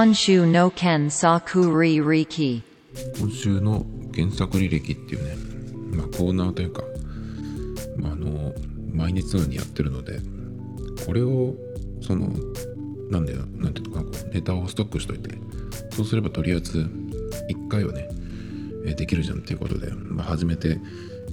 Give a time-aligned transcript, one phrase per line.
[0.00, 2.62] 今週の検索履歴
[3.18, 3.84] 今週の
[4.14, 6.84] 検索履歴っていうね、まあ、コーナーというか、
[7.96, 8.54] まあ、あの
[8.92, 10.20] 毎日のようにやってるので
[11.04, 11.56] これを
[12.00, 12.28] その
[13.10, 15.34] なんでなんていうのかなネタをストックしといて
[15.90, 18.08] そうすればとりあえず1回はね
[18.94, 20.78] できるじゃんっていうことで、まあ、始めて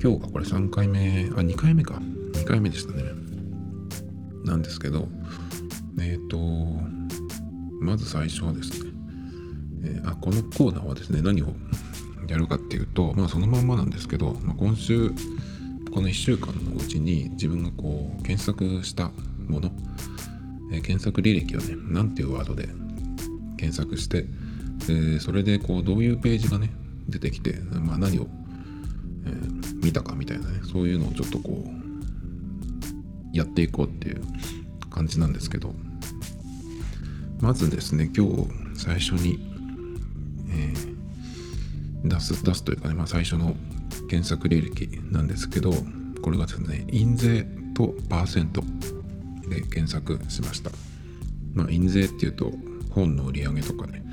[0.02, 2.02] 今日がこれ3回目あ2回目か。
[2.32, 3.04] 2回目でしたね。
[4.44, 5.08] なんですけど
[6.00, 7.05] えっ、ー、と
[7.80, 8.92] まず最初はですね、
[9.84, 11.54] えー、あこのコーナーはですね何を
[12.28, 15.12] やるかっていうとまあそのまんまなんですけど、まあ、今週
[15.94, 19.12] この1週間のうちに自分がこう検索した
[19.48, 19.72] もの、
[20.72, 22.68] えー、検索履歴をね何ていうワードで
[23.58, 24.26] 検索して
[24.88, 26.72] でそれでこうどういうページがね
[27.08, 28.28] 出てきて、まあ、何を、
[29.26, 34.22] えー、見たかみたいなねそういうのをちょっとこうやっていこうっていう
[34.90, 35.74] 感じなんですけど
[37.40, 39.40] まずですね今日最初に、
[40.50, 43.56] えー、出す出すというかね、まあ、最初の
[44.10, 45.72] 検索履歴なんですけど
[46.22, 48.62] これがですね印税とパーセント
[49.50, 50.72] で検索しました。
[51.54, 52.52] まあ印税っていうと
[52.92, 54.04] 本の売り上げとかね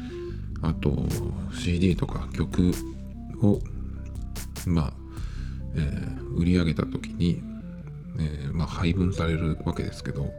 [0.63, 1.07] あと
[1.53, 2.73] CD とか曲
[3.41, 3.59] を
[4.67, 4.93] まあ、
[5.75, 7.43] えー、売り上げた時に
[8.19, 10.33] えー、まあ、配分されるわけですけど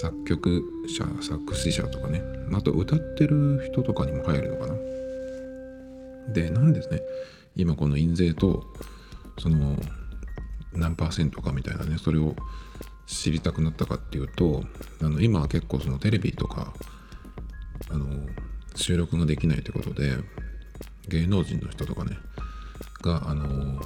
[0.00, 2.22] 作曲者作詞者とかね。
[2.52, 4.74] あと歌ってる人とかにも入るのかな。
[6.32, 7.02] でなんですね。
[7.56, 8.64] 今この印税と
[9.38, 9.76] その
[10.72, 12.36] 何パーセントかみたいなねそれを
[13.06, 14.62] 知りたくなったかっていうと
[15.02, 16.72] あの今は結構そのテレビとか
[17.90, 18.06] あの
[18.76, 20.12] 収録ができないってことで
[21.08, 22.16] 芸能人の人とかね
[23.02, 23.80] があの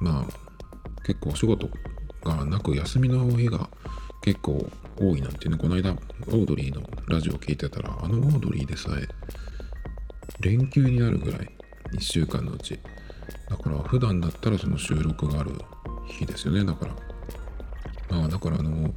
[0.00, 1.68] まあ結構お仕事
[2.24, 3.68] がなく休みの日が
[4.26, 9.06] 結構多いなんてねこの間オードリーのラジオを聞いてたらあのオードリーでさえ
[10.40, 11.50] 連休になるぐらい
[11.92, 12.78] 1週間のうち。
[13.48, 15.52] だから普段だったらその収録がある
[16.08, 16.64] 日ですよね。
[16.64, 16.96] だから
[18.10, 18.92] まあだからあの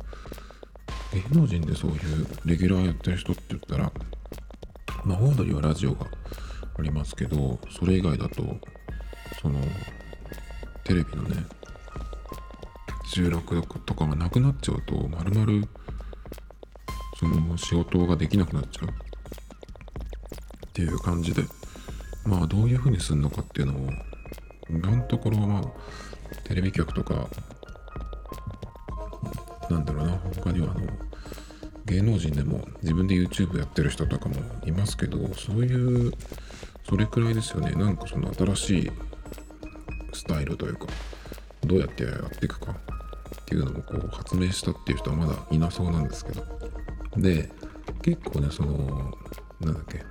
[1.14, 3.92] 芸能人でそういうレギュラーやってる人って言ったら
[5.06, 6.08] まあオードリーはラジオが
[6.78, 8.44] ありますけどそれ以外だと
[9.40, 9.60] その
[10.84, 11.46] テレビのね
[13.12, 15.68] 収録とかがなくなっちゃうとまるまる
[17.20, 18.90] その仕事ができなくなっちゃう。
[18.90, 18.92] っ
[20.74, 21.44] ていう感じで。
[22.26, 23.90] まあどういうふうにするのかっていうのを
[24.70, 25.64] 今のところはまあ
[26.44, 27.28] テレビ局とか
[29.72, 30.88] なんだろうな他にはあの
[31.86, 36.14] 芸能人でも自分で YouTube やってる人とかもいますけどそういう
[36.88, 37.72] それくらいですよね。
[37.72, 38.92] なんかその新しい
[40.14, 40.86] スタイルというか。
[41.66, 46.44] どうやってやっていくかっていうのもこう発明したっていう人はまだいなそうなんですけど。
[47.18, 47.50] で
[48.02, 49.14] 結構ねその
[49.60, 50.04] なんだっけ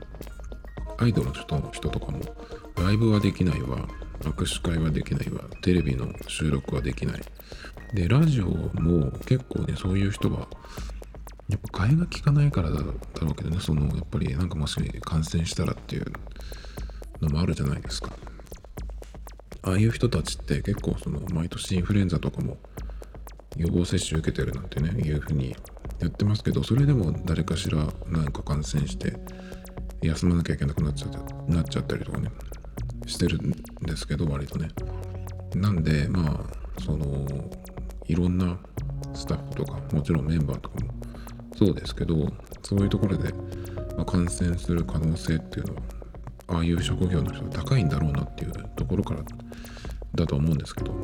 [0.98, 2.20] アイドルの人の人とかも
[2.76, 3.88] ライブはできないわ
[4.20, 7.22] 握手会はできないわテレビの収録はできない。
[7.94, 10.48] でラジオも結構ねそういう人は
[11.48, 16.12] やっぱ替えが利かないからだろうけどねそのやっぱりなんかもし感染したらっていう
[17.22, 18.10] のもあるじゃないですか。
[19.68, 22.56] ああいう人たちって結構その毎年インフルエンザとかも
[23.56, 25.54] 予防接種受けてるなんてねいうふうに
[26.00, 29.14] やってますけどそれでも誰かしら何か感染して
[30.00, 31.18] 休まなきゃいけなくなっちゃった
[31.52, 32.30] なっちゃったりとかね
[33.06, 33.50] してるん
[33.82, 34.68] ですけど割とね。
[35.54, 37.26] なんでまあその
[38.06, 38.58] いろんな
[39.14, 40.92] スタッフとかもちろんメンバーとかも
[41.56, 42.30] そうですけど
[42.62, 43.32] そういうところで、
[43.96, 45.80] ま、感染する可能性っていうのは
[46.48, 49.20] ああいう職業の人は高いんだろうなっていうところから
[50.14, 50.94] だと思うんですけど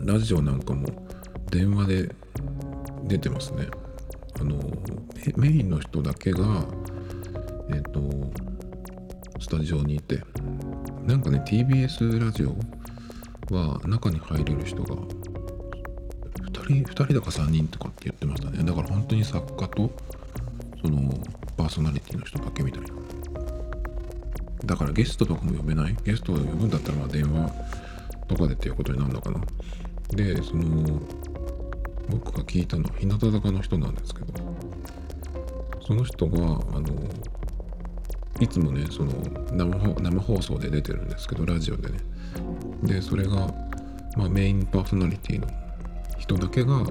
[0.00, 0.86] ラジオなんかも
[1.50, 2.14] 電話で
[3.04, 3.66] 出てますね。
[4.40, 4.60] あの
[5.36, 6.64] メインの人だけが
[7.70, 8.00] えっ、と
[9.40, 10.22] スタジオにいて
[11.04, 12.56] なんかね TBS ラジオ
[13.54, 15.04] は中に入れる人が2
[16.52, 19.90] 人2人だか3人とかって言ってましたねだから本当に作家と
[20.82, 21.12] その
[21.56, 22.88] パーソナリティの人だけみたいな
[24.64, 25.96] だからゲストとかも呼べない？
[26.04, 27.50] ゲストを呼ぶんだったらまあ電話
[28.26, 29.40] とかでっていうことになるのかな？
[30.10, 31.00] でその
[32.08, 34.26] 僕が聞いたのは日向坂の人なんですけど
[35.86, 36.38] その人が
[36.74, 36.88] あの
[38.40, 39.12] いつもねその
[39.52, 41.98] 生放送で出てるんですけどラジオでね。
[42.82, 43.52] でそれが、
[44.16, 45.46] まあ、メインパーソナリティの
[46.18, 46.84] 人だけが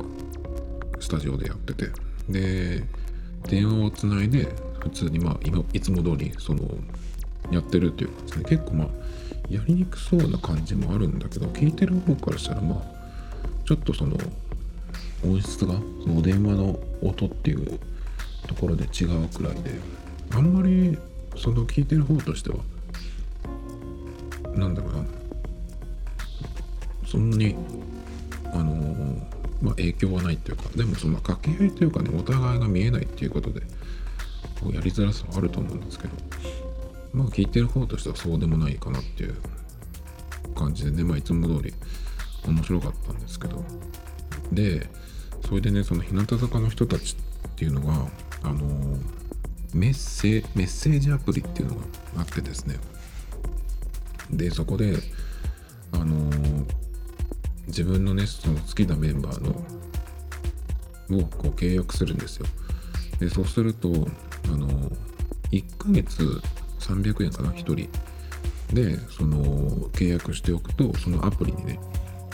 [1.00, 1.89] スタジオでやってて。
[2.29, 2.83] で
[3.47, 4.47] 電話をつないで
[4.79, 6.61] 普通にまあ今いつも通りその
[7.51, 8.88] やってるっていうかですね結構まあ
[9.50, 12.95] やりにくそうな感じもあるんだけど聞いてる方からしたらまあ
[13.65, 14.18] ちょっとその
[15.24, 17.80] 音質がそのお電話の音っていう
[18.47, 19.71] ところで違うくらいで
[20.31, 20.97] あんまり
[21.36, 22.57] その聞いてる方としては
[24.56, 25.06] なんだろうな
[27.07, 27.56] そんなに
[28.53, 28.74] あの
[29.62, 33.62] まあ影響はないっていうかでもその掛け合いというかねお互いが見えないっていうことで
[34.59, 36.13] こうやりづらさはあると思うんですけど
[37.15, 39.35] まあ聞いてる方としてはそうでもないかなっていう
[40.56, 41.73] 感じでねまあいつも通り
[42.45, 43.63] 面白かったんですけど。
[44.51, 44.89] で
[45.47, 47.15] それでねその日向坂の人たち
[47.47, 47.94] っていうのが
[48.44, 49.00] あのー
[49.73, 51.81] メッセメッセージアプリっていうのが
[52.17, 52.77] あってですね。
[54.31, 54.95] でそこで
[55.91, 56.65] あのー
[57.68, 59.50] 自分のねその好きなメンバーの
[61.19, 62.45] をこう契約するんですよ。
[63.19, 64.07] でそうすると
[64.45, 64.68] あの
[65.51, 66.41] 1ヶ月
[66.87, 67.89] 300円かな1人
[68.73, 69.43] でその
[69.89, 71.79] 契約しておくとそのアプリにね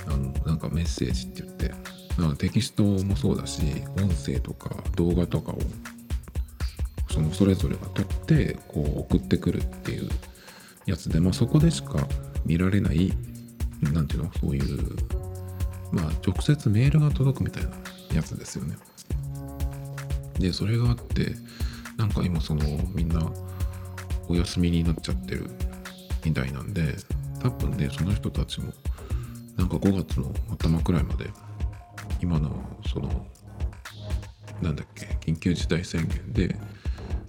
[0.07, 1.71] あのなんかメッセージって言って
[2.19, 3.61] なんかテキストもそうだし
[3.97, 5.59] 音声とか動画とかを
[7.09, 10.09] そのそれぞれが撮ってこう送ってくるっていう
[10.85, 12.07] やつで、まあ、そこでしか
[12.45, 13.11] 見られない
[13.81, 14.95] なんていうのそういう
[15.91, 17.71] まあ直接メールが届くみたいな
[18.13, 18.77] やつですよね。
[20.39, 21.35] でそれがあって
[21.97, 22.63] なんか今その
[22.93, 23.31] みんな
[24.27, 25.49] お休みになっちゃってる
[26.23, 26.95] みたいなんで
[27.41, 28.71] 多分ねその人たちも
[29.57, 31.29] なんか5月の頭くらいまで
[32.21, 32.51] 今の
[32.91, 33.25] その
[34.61, 36.55] なんだっけ緊急事態宣言で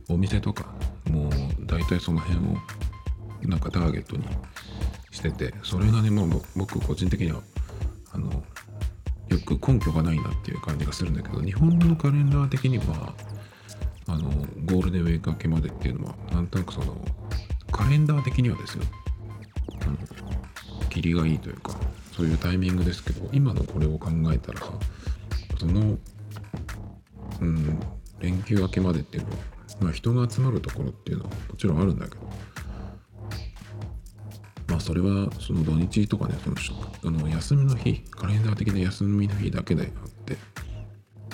[0.09, 0.67] お店とか
[1.11, 1.31] もう
[1.67, 2.57] 大体その辺を
[3.49, 4.25] なんかターゲットに
[5.11, 7.41] しててそれがねもう僕個人的には
[8.13, 8.31] あの
[9.29, 13.15] よく根拠がないなっていう感じがするんだけど日本のカレンダー的には
[14.09, 14.31] あの
[14.65, 16.97] ゴールデンウィーク明けまでっていうのはなんとなくその
[17.71, 18.85] カレンダー的にはですよ。
[19.83, 19.97] あの
[20.91, 21.75] 霧がいいというか
[22.13, 24.73] そういうタイミングですけど今のこれを考えたらさ
[25.59, 25.97] その
[27.41, 27.81] うん
[28.21, 29.37] 連休明けまでっていうのは、
[29.81, 32.23] まあ、人が集まるところっていうのはもちろんあるんだけど
[34.69, 36.57] まあそれはその土日とかねその
[37.05, 40.37] あの休みの日カレンダー的な休みの日だけであって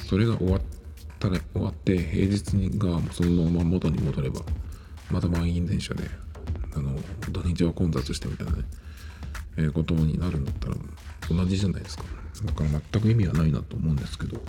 [0.09, 0.78] それが終わって
[1.19, 4.41] たら終わって平日がそのまま元に戻れば
[5.11, 6.05] また満員電車で
[6.75, 6.97] あの
[7.31, 8.59] 土日は混雑してみたいなね、
[9.57, 10.75] えーことになるんだったら
[11.29, 12.05] 同じじゃないですか。
[12.45, 14.41] だから全く意味はないなと思うんですけど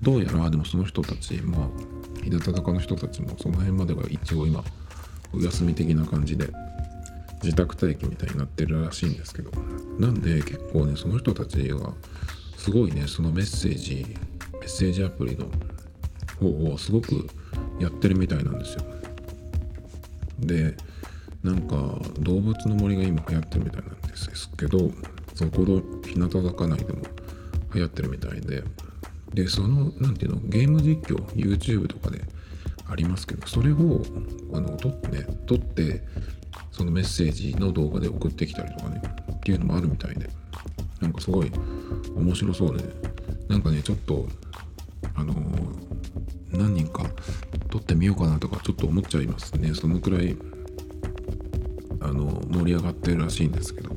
[0.00, 4.64] どうやらでもその人たちまあ日向坂の人たちもその辺までは一応今
[5.32, 6.48] お休み的な感じで
[7.42, 9.50] 自宅待機みたいになってるらしいんですけど
[9.98, 11.92] なんで結構ねその人たちが
[12.56, 14.06] すごいねそのメッセージ
[14.52, 15.46] メッセージアプリの
[16.40, 17.28] 方をすごく
[17.80, 18.82] やってるみたいなんですよ。
[20.40, 20.76] で
[21.42, 21.76] なんか
[22.20, 24.50] 動物の森が今流行ってるみたいなんです。
[24.56, 24.90] けど
[25.34, 27.02] そこの日向坂内でも
[27.74, 28.62] 流行ってるみたいで。
[29.32, 32.22] でそのなんていうのゲーム実況 YouTube とかで
[32.86, 34.00] ありますけどそれを
[34.52, 36.02] あの撮ってね撮って
[36.70, 39.02] そのメッセージの動画で送ってきたりとかね
[39.32, 40.30] っていうのもあるみたいで。
[41.00, 41.52] なんかすごい
[42.16, 42.84] 面白そうで。
[43.48, 44.26] なんかねちょっと
[45.14, 45.34] あの
[46.50, 47.04] 何人か
[47.70, 49.74] 撮ってみようかなとかちょっと思っちゃいますね。
[49.74, 50.36] そのくらい
[52.00, 53.90] あの盛り上がってるらしいんですけど。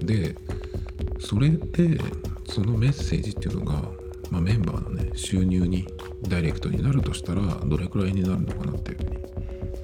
[0.00, 0.34] で
[1.18, 2.00] それで
[2.48, 3.82] そのメッセージっていうのが、
[4.30, 5.86] まあ、メンバーのね収入に
[6.22, 9.16] ダイレクトになるとしたらどれくらいになるのかなっていうふうに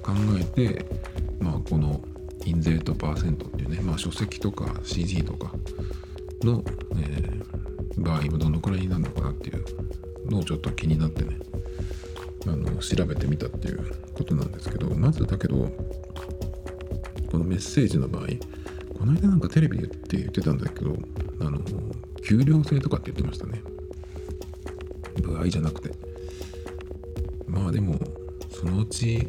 [0.01, 0.85] 考えて
[1.39, 2.01] まあこの
[2.45, 5.51] 印税とパーセントっていうねまあ書籍とか CG とか
[6.43, 6.63] の、
[6.95, 7.67] えー
[7.97, 9.65] 場合もどのくらいになるのかなっていう
[10.29, 11.37] のをちょっと気になってね
[12.45, 15.69] あの調べてみたっていうことなんですけどまずだけど
[17.31, 18.27] このメッセージの場合
[18.97, 20.95] この間なんかテレビで言って言ってたんだけど
[21.39, 21.59] あの
[22.23, 23.61] 給料制とかって言ってましたね。
[25.21, 25.91] 部合じゃなくて。
[27.47, 27.97] まあでも
[28.49, 29.27] そのうち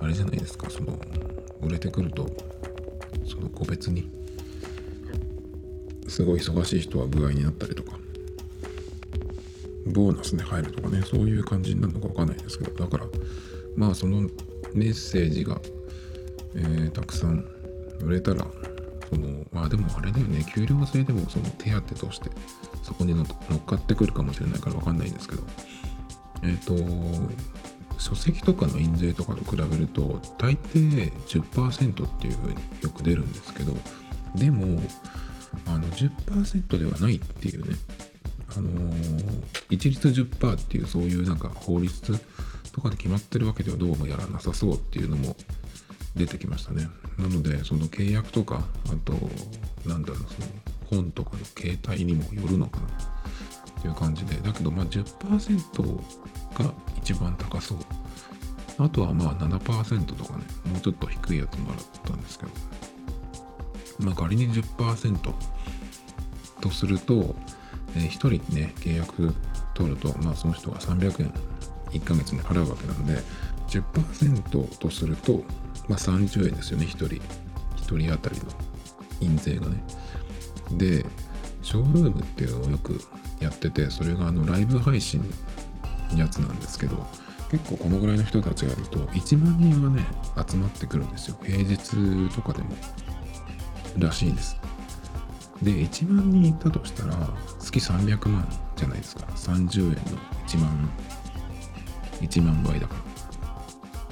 [0.00, 0.98] あれじゃないですかその
[1.62, 2.28] 売れてくると
[3.26, 4.10] その個別に
[6.08, 8.03] すごい忙しい人は部合になったりとか。
[9.86, 13.06] ボーナスで入るとかねそういう感じになるのか分かんないですけどだから
[13.76, 14.22] まあその
[14.72, 15.60] メッセージが、
[16.54, 17.44] えーたくさん
[18.00, 18.46] 売れたら
[19.08, 22.30] そのまあでもあれだよね給料制でもその手当として
[22.82, 23.26] そこに乗っ
[23.64, 25.42] かってくるかもしれないから分かんないんですけど
[26.42, 26.74] えっ、と
[27.98, 33.72] 書籍とかの印税とかと比べると大抵10%っていう風によく出るんですけど
[34.34, 34.80] でも
[35.66, 37.76] あの10%ではないっていうね
[38.56, 42.20] あのー一律10%っていうそういうなんか法律
[42.72, 45.36] とかで決まってるわけではどうもやらなさそうっていうのも
[46.14, 46.88] 出てきましたね。
[47.18, 49.14] なのでその契約とかあと
[49.88, 50.24] なんだろうそ
[50.94, 55.96] の本とかの携帯にもよるのかなっていう感じでだけどまあ10%
[56.62, 57.78] が一番高そう。
[58.78, 62.52] あとはまあ7%とかねもうちょっと低いやつもあったんですけど。
[64.00, 65.32] まあ仮に10%
[66.60, 67.34] とすると、
[67.96, 69.34] えー、1人ね契約
[69.74, 71.32] 取るとまあその人が300円
[71.90, 73.18] 1ヶ月に払うわけなんで
[73.68, 75.42] 10%とすると
[75.88, 77.06] まあ30円ですよね1人。
[77.76, 78.46] 1人当たりの。
[79.20, 79.82] 印税がね。
[80.72, 81.04] で
[81.62, 83.00] ショールームっていうのをよく
[83.40, 85.22] やっててそれがあのライブ配信
[86.12, 87.06] のやつなんですけど
[87.50, 90.04] 結構このぐらいの人たちがやると1万人はね
[90.48, 91.36] 集まってくるんですよ。
[91.42, 91.78] 平日
[92.34, 92.70] とかでも。
[93.98, 94.56] らしいです。
[95.62, 97.16] で1万人いったとしたら
[97.58, 98.46] 月300万
[98.76, 99.26] じゃないですか。
[99.34, 99.96] 30円の
[100.46, 100.90] 1万
[102.20, 102.94] 1万倍だか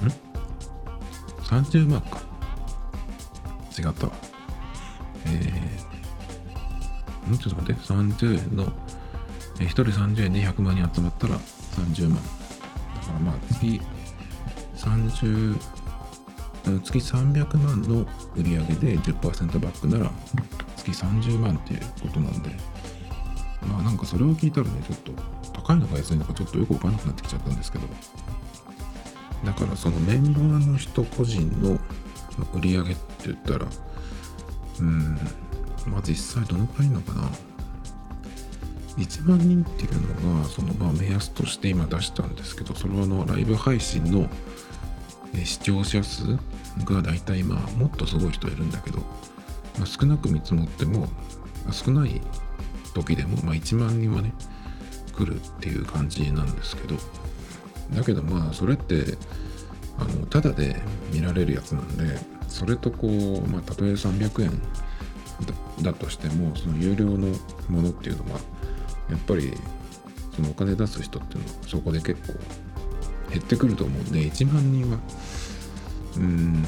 [0.01, 0.07] ら。
[0.07, 2.21] ん？30万か。
[3.77, 4.13] 違ったわ。
[5.25, 7.81] えー、んちょっと待って。
[7.81, 8.65] 30円の
[9.55, 12.15] 1人30円で100万人集まったら30万。
[12.15, 13.81] だからまあ月
[14.75, 15.57] 30
[16.65, 18.01] 月300万の
[18.35, 20.11] 売り上げで10%バックなら
[20.83, 22.49] 月30万っていうことなんで
[23.67, 25.11] まあなんかそれを聞いたらねちょっと
[25.53, 27.87] 高いのか安いのかちょっとよくわかんなくなってきちゃったんですけど
[29.45, 31.79] だからそのメンバーの人個人の
[32.53, 33.67] 売り上げって言ったら
[34.79, 35.15] うん
[35.87, 37.29] まあ実際どのくらいいのかな。
[38.97, 44.29] 1万人っていうのがそのまあ目安として今出したんですけどそれはのライブ配信の
[45.43, 46.37] 視聴者数
[46.85, 48.99] が大体今もっとすごい人いるんだけど、
[49.77, 51.07] まあ、少なく見積もっても
[51.71, 52.21] 少ない
[52.93, 54.33] 時でもまあ1万人はね
[55.15, 56.95] 来るっていう感じなんですけど
[57.95, 59.17] だけどまあそれって
[59.97, 64.61] あのただで見られるやつなんでそれとこうまあたとえ300円
[65.81, 67.27] だとしてもその有料の
[67.69, 68.39] ものっていうのは
[69.09, 69.53] やっぱり
[70.35, 72.39] そのお金出す人っていうのはそこで結構
[73.29, 74.99] 減ってくると思うんで1万人は
[76.17, 76.67] うん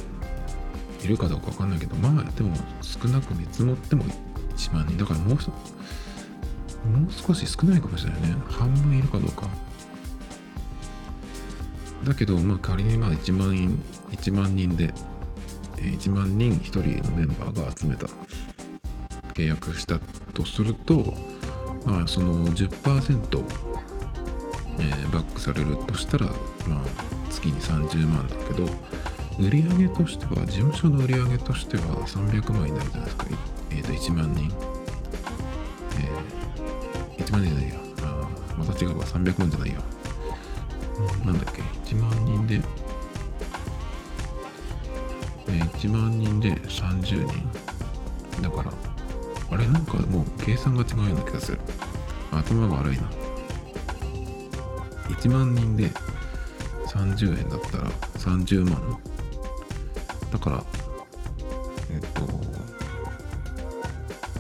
[1.04, 4.04] いるかどうか分かんないけどまあでも少なく見積もっても
[4.56, 4.98] 1万人。
[4.98, 8.36] だからもうもう少し少ないかもしれないね。
[8.50, 9.48] 半分いるかどうか。
[12.04, 14.94] だけどまあ仮にまあ1万人1万人で
[15.78, 18.08] 1万人1人のメンバーが集めた。
[19.34, 20.00] 契約した
[20.34, 21.14] とすると
[21.86, 23.44] まあその10%、
[24.80, 26.28] えー、バックされるとしたら
[26.68, 26.86] まあ
[27.30, 28.70] 月に30万だけど
[29.38, 33.26] 売り上げとしては事務所の売り上げとしては300万になるじゃないですか。
[33.70, 34.52] えっ、ー、と1万人。
[36.00, 37.76] えー、1万人じゃないや。
[38.04, 39.06] あまた違うわ。
[39.06, 39.76] 300万じゃないや。
[41.26, 41.62] なんだっけ。
[41.62, 42.62] 1万人で
[45.48, 48.42] えー、1万人で30人。
[48.42, 48.72] だから
[49.52, 51.60] あれなんかもう計算が違うような気がする。
[52.32, 53.04] 頭が悪いな。
[55.10, 55.90] 1万人で
[56.88, 59.00] 30円だったら30万。
[60.32, 60.64] だから
[61.92, 62.26] えっと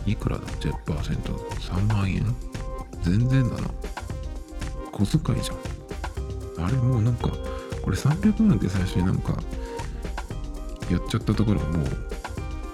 [0.06, 2.36] いくらだ？10%3 万円
[3.01, 3.70] 全然だな。
[4.92, 6.65] 小遣いじゃん。
[6.65, 7.30] あれもうなんか
[7.84, 9.34] これ300万って最初になんか
[10.89, 11.88] やっちゃったところがもう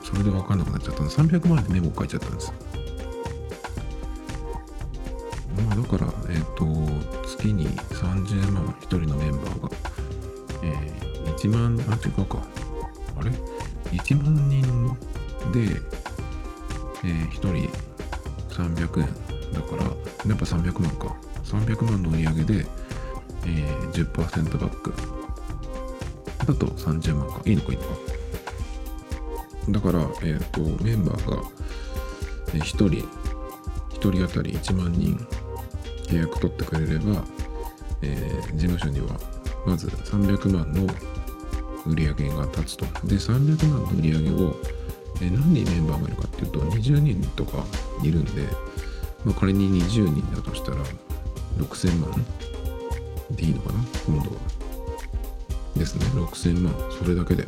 [0.03, 1.03] それで分かんなくなっちゃった。
[1.03, 2.53] の300万でメモ書いちゃったんです。
[5.65, 6.65] まあだからえっ、ー、と
[7.27, 9.70] 月に30万1人のメンバーが。
[10.63, 12.61] えー、1万あ違うか。
[13.22, 13.32] あれ
[13.98, 14.62] ?1 万人
[15.51, 15.80] で、
[17.04, 17.70] えー、1人
[18.50, 19.08] 300円。
[19.54, 21.16] だからやっぱ300万か。
[21.44, 22.66] 300万の売り上げで、
[23.46, 24.94] えー、10%バック。
[26.40, 27.42] だと30万か。
[27.46, 27.90] いいのかいいのか。
[29.70, 31.44] だから、えっ、ー、とメンバーが、
[32.54, 33.06] え1人1
[34.00, 35.16] 人当たり1万人
[36.08, 37.24] 契約取ってくれれば、
[38.01, 39.16] えー、事務所には
[39.66, 40.92] まず300万の
[41.86, 42.86] 売り上げが立つと。
[43.06, 44.56] で、300万の売り上げを、
[45.22, 47.64] え何人メンバーがいるかっていうと、20人とか
[48.04, 48.44] いるんで、
[49.26, 50.78] まあ、仮に20人だとしたら、
[51.58, 52.26] 6000万
[53.32, 54.38] でいいのかな今度は。
[55.78, 56.06] ですね。
[56.08, 56.74] 6000万。
[56.98, 57.48] それだけで。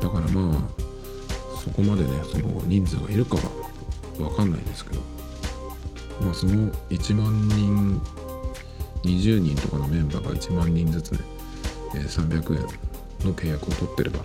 [0.00, 0.86] だからまあ、
[1.62, 3.42] そこまでね、その人数がいるかは
[4.18, 5.00] わかんないですけど、
[6.20, 8.00] まあその1万人、
[9.02, 11.18] 20人とかのメンバーが1万人ずつね、
[11.94, 12.85] え300円
[13.24, 14.20] の契約を取ってれば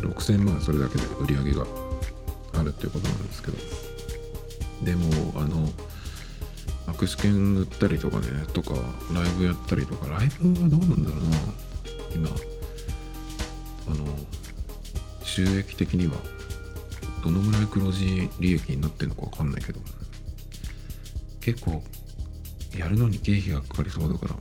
[0.00, 1.66] 6000万それだけで売り上げが
[2.54, 3.58] あるっていうことなんですけど。
[4.82, 5.68] でもあの
[6.86, 8.74] 握手券売ったりとかねとか
[9.12, 11.36] ライブやったりとかライブはどうなんだろうな
[12.14, 12.28] 今。
[13.88, 14.04] あの
[15.22, 16.14] 収益的には
[17.22, 19.80] どのぐらい黒字利益になってるのか分かんないけど。
[21.40, 21.82] 結構
[22.76, 24.34] やるのに経費がかかりそうだから。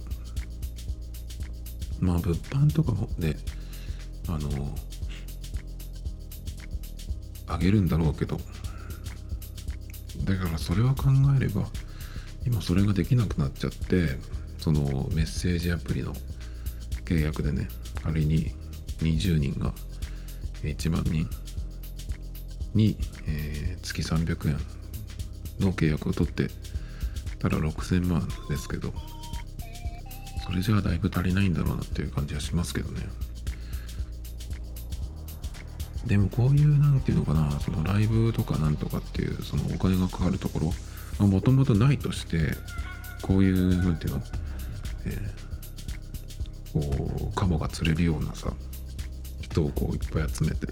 [2.00, 3.38] まあ物販とかもで
[4.28, 4.76] あの
[7.48, 8.40] あげるんだろうけど。
[10.24, 11.66] だからそれは考えれば
[12.46, 14.18] 今それができなくなっちゃって
[14.58, 14.82] その
[15.14, 16.14] メッセージアプリの
[17.06, 17.68] 契約でね
[18.04, 18.52] 仮に
[19.00, 19.74] 20人が
[20.64, 21.30] 1万人
[22.74, 24.58] に、えー月300円
[25.60, 26.48] の契約を取って
[27.40, 28.92] たら6000万ですけど
[30.44, 33.02] それじゃあだいぶ足りないんだろうなっていう感じはしますけどね。
[36.06, 40.60] でもこういうなんていうのかなそのライブとかなんとかっていうそのお金がかかるとこ
[41.20, 42.52] ろもともとないとして
[43.22, 44.22] こういうなんていうの、
[45.06, 45.46] えー
[46.76, 46.82] こ
[47.32, 48.52] うカモが釣れるようなさ
[49.40, 50.68] 人をこういっぱい集めて。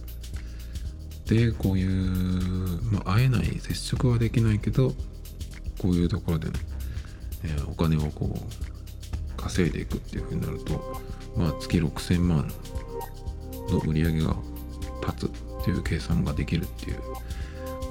[1.25, 4.89] でこういう、まあ、会えない接触はできないけど
[5.81, 6.53] こういうところでね、
[7.45, 11.01] えーお金をこう稼いでいくっていう風になると
[11.37, 12.51] まあ月6000万
[13.69, 14.35] の売り上げが
[15.05, 15.31] 立つ
[15.61, 16.99] っていう計算ができるっていう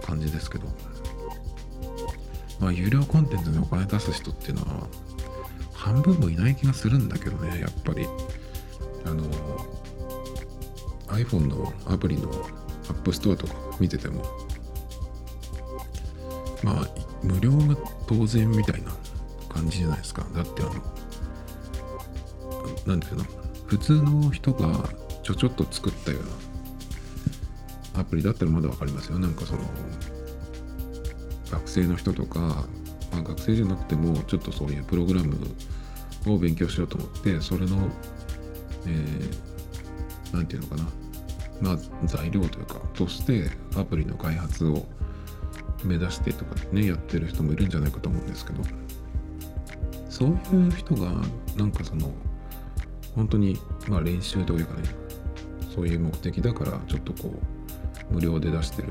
[0.02, 0.66] 感じですけど。
[2.60, 4.86] まあ有料コンテンツにお金出す人っていうのは
[5.72, 8.06] 半分もいない気がするんだけどねやっぱり。
[9.04, 9.24] あの
[11.08, 12.30] iPhone のアプリの
[12.84, 14.24] App Store とか見てても。
[16.62, 16.88] まあ
[17.22, 17.76] 無料が
[18.06, 18.92] 当然みたいな
[19.48, 20.24] 感じじゃないですか。
[20.32, 20.72] だってあの
[22.86, 23.24] なんていうの？
[23.66, 24.88] 普通の人が
[25.24, 26.28] ちょちょっと作ったような
[27.94, 29.18] アプリだったらまだわかりますよ。
[29.18, 29.60] なんかその
[31.50, 32.66] 学生の人とか、
[33.12, 35.36] まあ、学生じゃなくてもちょっとそういうプログラム
[36.26, 37.88] を勉強しようと思ってそれの
[38.86, 40.88] えーていうのかな。
[41.60, 44.86] まあ材料というかとしてアプリの開発を
[45.84, 48.62] 目指してとかねやってる人もいるんじゃないかと思うんですけど。
[50.12, 51.10] そういう人が
[51.56, 52.12] なんかその
[53.14, 54.82] 本当にまあ練習というかね
[55.74, 57.51] そういう目的だからちょっとこう
[58.10, 58.88] 無料で出してる。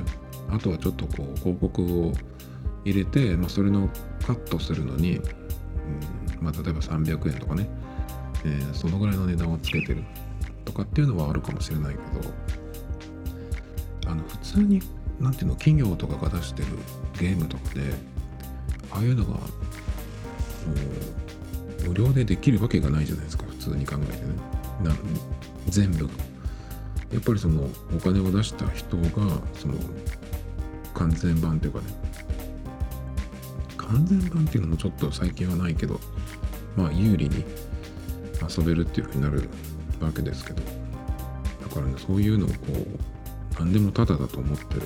[0.50, 2.14] あとはちょっとこう広告を
[2.84, 3.90] 入れて、まあ、それの
[4.26, 5.24] カットするのに、うん
[6.42, 7.70] まあ、例えば300円とかね、
[8.44, 10.04] えーそのぐらいの値段をつけてる
[10.66, 12.34] とかっていうのはあるかもしれないけど。
[14.08, 14.82] あの普通に
[15.20, 16.68] なんていうの企業とかが出してる
[17.20, 17.82] ゲームとかで
[18.92, 19.40] ああいうのがも
[21.86, 23.46] う無料でできるわけがないじゃないですか。
[23.46, 24.32] 普通に考えてね。
[25.68, 26.10] 全部
[27.12, 29.04] やっぱりそのお金を出した人が
[29.54, 29.76] その
[30.94, 31.86] 完全版というかね
[33.78, 36.00] 完全版っていうのもちょっと最近はないけど
[36.78, 37.44] まあ有利に
[38.58, 39.50] 遊べるっていう風になる
[40.00, 40.62] わけですけど
[41.62, 44.82] だからねそういうのをこう何でもタダだと思ってる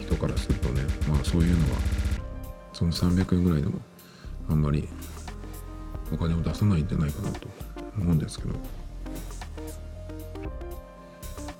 [0.00, 1.80] 人からするとねまあそういうのは
[2.72, 3.78] その300円ぐらいでも
[4.48, 4.88] あんまり
[6.10, 7.46] お金を出さないんじゃないかなと
[7.98, 8.54] 思うんですけど。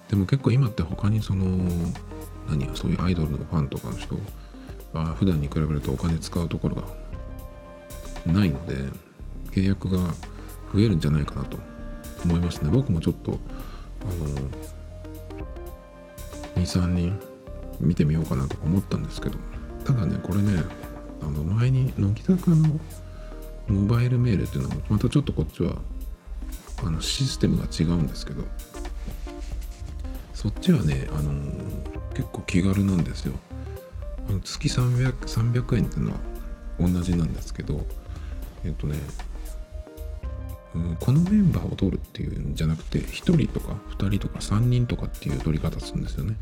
[0.09, 1.47] でも結構今って他にその
[2.49, 4.17] 何そういうアイドルのファンとかの人
[4.95, 6.83] が普段に比べるとお金使うところが
[8.27, 8.75] ないので
[9.51, 9.99] 契約が
[10.73, 11.59] 増えるんじゃないかなと
[12.25, 12.71] 思いますね。
[12.71, 13.39] 僕もちょっと
[14.03, 14.05] あ
[16.59, 17.19] の23人
[17.81, 19.37] 見てみようかなとか思ったんですけど
[19.85, 20.63] ただねこれね
[21.21, 22.81] あの前に乃木坂の
[23.69, 25.77] モバイルメールっていうのもまたちょっとこっちは
[26.85, 28.43] あのシステムが違うんですけど
[30.39, 31.33] そっちはね、あの
[32.15, 33.35] 結構気軽なんですよ。
[34.29, 36.19] あの月300 300円っていうのは
[36.79, 37.85] 同じなんですけど
[38.65, 39.01] えっとね
[40.77, 46.37] うんこのメンバーを取るっていうんじゃなくて1人とか2人とか3人とかっていう取り方するんですよね。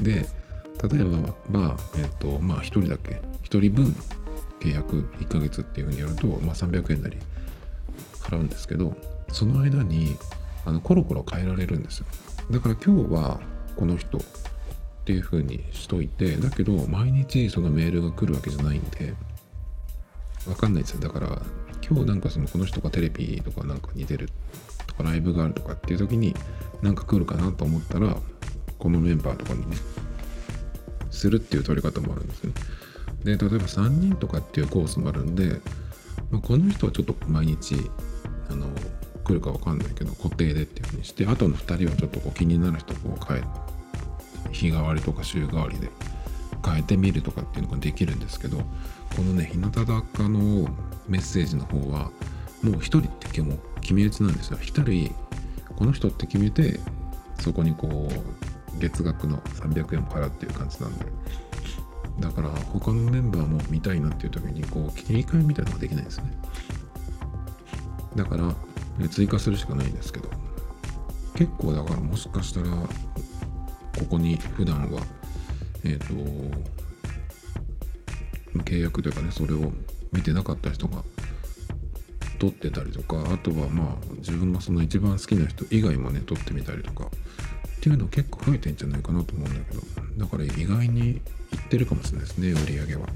[0.00, 0.26] で
[0.88, 3.94] 例えばまあえっ、とまあ1人だけ1人分
[4.60, 7.18] 契約1ヶ月っていうふうにやると、まあ、300円なり
[8.22, 8.96] 払うんですけど
[9.30, 10.16] その間に
[10.64, 12.06] あのコロコロ変えられるんですよ。
[12.50, 13.40] だから今日は
[13.76, 14.20] この人っ
[15.04, 19.14] ていうふうにしといてだけど毎日そのメールが来るわけじゃないんで
[20.46, 21.00] わかんないですよ。
[21.00, 21.42] だから
[21.86, 24.30] 今日なんかそのこの人がテレビとかなんかに出る
[24.86, 26.34] とかライブがあるとかっていう時に
[26.82, 28.16] なんか来るかなと思ったら
[28.78, 29.76] このメンバーとかにね
[31.10, 32.52] するっていう取り方もあるんですね。
[33.24, 35.60] で例えば3人とかっていうコースもあるんで、
[36.30, 37.76] まあ、この人はちょっと毎日
[38.50, 38.66] あの
[39.28, 43.42] 来るかわかんないけど固定でっていうふうにしてあとの2人はちょっとこう気になる人を変え
[44.50, 45.90] 日替わりとか週替わりで
[46.64, 48.64] 変えてみるとかっていうのができるんですけどこ
[49.18, 50.68] のね日向坂の
[51.06, 52.10] メッセージの方は
[52.62, 54.58] もう1人っても決め打ちなんですよ。
[54.58, 55.14] 1人
[55.76, 56.80] この人って決めて
[57.40, 61.06] そこにこう月額の300円を払っていう感じなんで。
[62.18, 66.24] だから他のメンバーも見たいなっていう時にこう切り替えみたいなのができないですね。
[68.16, 68.52] だから
[69.00, 70.28] え追加するしかないんですけど
[71.34, 75.02] 結構だからもしかしたらここに普段は
[75.84, 76.04] えっ、と
[78.64, 79.72] 契約というかねそれを
[80.12, 81.02] 見てなかった人が
[82.38, 89.82] 撮ってたりとかあとはまあ自分がその一番好きな人以外もね撮ってみたりとかっていうの結構増えてんじゃないかなと思うんだけど
[90.16, 91.20] だから意外にいっ
[91.68, 93.06] てるかもしれないですね売り上げは。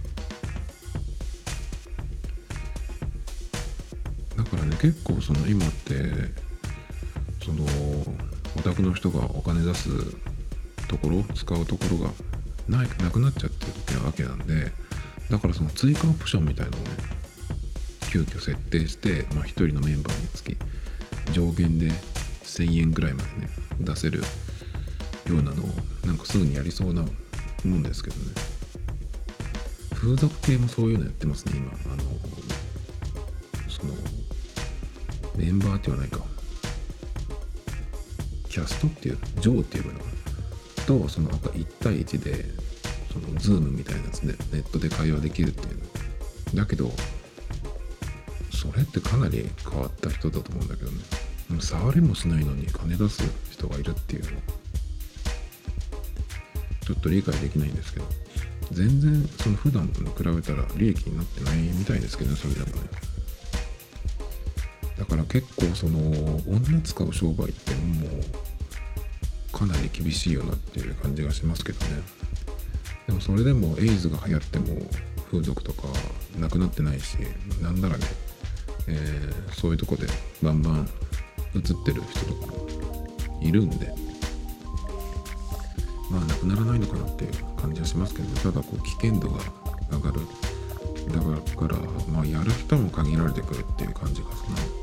[4.53, 5.95] からね結構その今って
[7.43, 7.65] その
[8.57, 9.89] オタクの人がお金出す
[10.89, 12.11] ところ使うところが
[12.69, 14.71] ないなくなっちゃってるわけなんで
[15.31, 16.91] だからその追加オプションみたいなのをね
[18.11, 20.57] 急遽設定して、まあ、1人のメンバーにつき
[21.33, 21.89] 上限で
[22.45, 23.49] 1000円ぐらいまでね
[23.81, 24.25] 出せるよ
[25.31, 25.67] うなのを
[26.07, 27.09] なんかすぐにやりそうなも
[27.65, 28.23] んですけどね。
[29.95, 31.73] 風俗系もそういうのやってますね今。
[31.93, 32.03] あの
[33.69, 33.95] その
[35.37, 36.21] メンバーって言わないか。
[38.49, 40.13] キャストっていうジョーっていうのかな。
[40.87, 42.45] とそのなんか1対1で
[43.13, 46.57] そのズームみたいなやつでネットで会話できるっていう。
[46.57, 46.91] だけど
[48.51, 50.99] それってかなり変わった人だと思うんだけどね。
[51.61, 54.25] 触れもしないのに金出す人がいるっていう。
[54.25, 54.29] の
[56.85, 58.07] ちょっと理解できないんですけど。
[58.73, 62.73] 全然その普段と比べたら利益になってないみたいですけどねそれでもね。
[65.03, 65.99] だから結構その
[66.47, 72.03] 女使う商売ってもうかなり厳しいよなっていう感じがしますけどね。
[73.09, 74.67] でもそれでもエイズが流行っても
[75.29, 75.89] 風俗とか
[76.39, 77.17] なくなってないし
[77.61, 78.05] なんならね、
[78.87, 80.07] えーそういうとこで
[80.41, 80.89] バンバン
[81.57, 82.69] 映ってる人とかも
[83.43, 83.93] いるんで
[86.13, 89.41] まあなくならないのかなっていう感じはしますけど、ただこう危険度が
[89.91, 90.21] 上がる。
[91.09, 91.77] だから
[92.13, 94.82] まあやる人も限られてくるっていう感じがするな。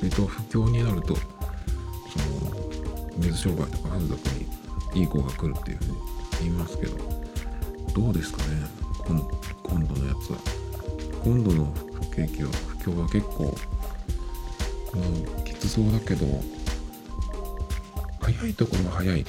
[0.00, 1.24] 割と不況になるとその
[3.18, 4.20] 水商売とか風俗
[4.94, 5.98] にいい子が来るっていうふうに
[6.40, 6.96] 言いますけど
[7.94, 8.66] どうですかね
[9.08, 9.20] 今
[9.62, 10.38] 今度のやつは。
[11.22, 13.54] 今度の不景気は不況は結構
[14.94, 14.98] う
[15.40, 16.26] んきつそうだけど
[18.20, 19.24] 早いところは早い。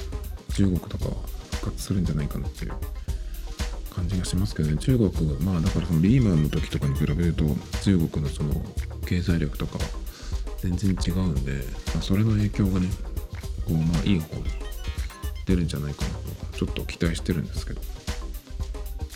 [0.54, 1.10] 中国とかは
[1.52, 2.72] 復活するんじゃないかなっていう。
[3.94, 4.78] 感じがしますけどね。
[4.78, 7.44] 中国まあだからそのリーマンの時とかに比べると
[7.82, 8.54] 中国のその
[9.06, 9.84] 経済力とかは
[10.62, 12.88] 全然違うんで、まあ、それの影響がね
[13.66, 14.44] こうまあいい方に
[15.44, 16.10] 出るんじゃないかな
[16.50, 17.80] とちょっと期待してるんですけど。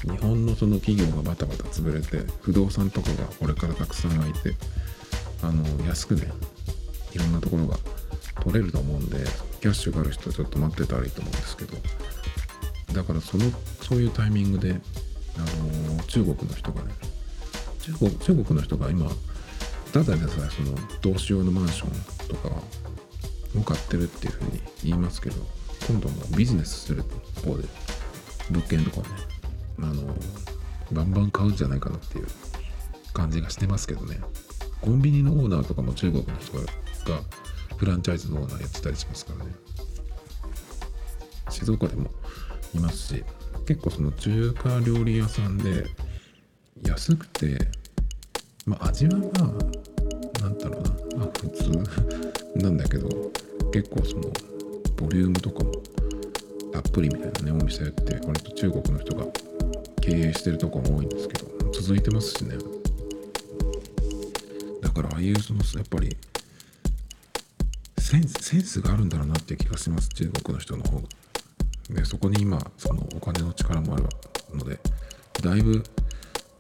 [0.02, 4.54] 日本のその企業がバタバタ潰れて不動産とかがこれからたくさん空いて
[5.42, 6.28] あの安くね
[7.12, 7.76] いろんなところが
[8.42, 9.24] 取れると思うんで
[9.60, 11.76] キャッシュがある人はちょっと待ってたらいいと思うんですけど。
[12.92, 13.44] だからその
[13.82, 14.80] そういうタイミングで、
[15.36, 16.92] あの中国の人がね
[17.80, 19.10] 中国中国の人が今
[19.96, 22.48] ただでさえその投資用のマンションとか
[23.58, 25.36] を買ってるっていうふうに言いますけど
[25.88, 27.02] 今度もビジネスする
[27.42, 27.64] 方で
[28.50, 29.08] 物件とかをね
[29.78, 30.14] あの
[30.92, 32.26] バンバン買うんじゃないかなっていう
[33.14, 34.20] 感じがしてますけどね。
[34.82, 37.22] コンビニのオーナーとかも中国の人が
[37.78, 39.52] フランチャイズのオーナーやってたりしますからね。
[41.48, 42.10] 静岡でも
[42.74, 43.24] いますし
[43.66, 45.86] 結構その中華料理屋さんで
[46.82, 47.56] 安くて
[48.66, 50.90] まあ味はまあなんだろうな。
[51.18, 51.70] まあ普通
[52.56, 53.08] なんだけど
[53.72, 54.24] 結構その
[54.96, 55.72] ボリュームとかも
[56.72, 59.24] たっぷりみたいなねお店って割と中国の人が
[60.00, 62.56] 経営してるとこも多いんですけど続いてますしね。
[64.82, 66.16] だからああいうそのやっぱり
[67.98, 71.02] センスセンスがあるんだろうなっていう気がします中国の人の方が。
[71.90, 74.04] でそこに今そのお金の力もある
[74.52, 74.78] ので
[75.40, 75.84] だいぶ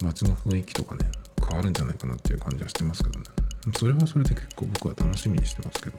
[0.00, 1.10] 街の雰囲気とかね
[1.48, 3.26] 変わるんじゃないかなっていう感じはしてますけどね。
[3.76, 5.98] それはそれで結構僕は楽しみにしてますけど。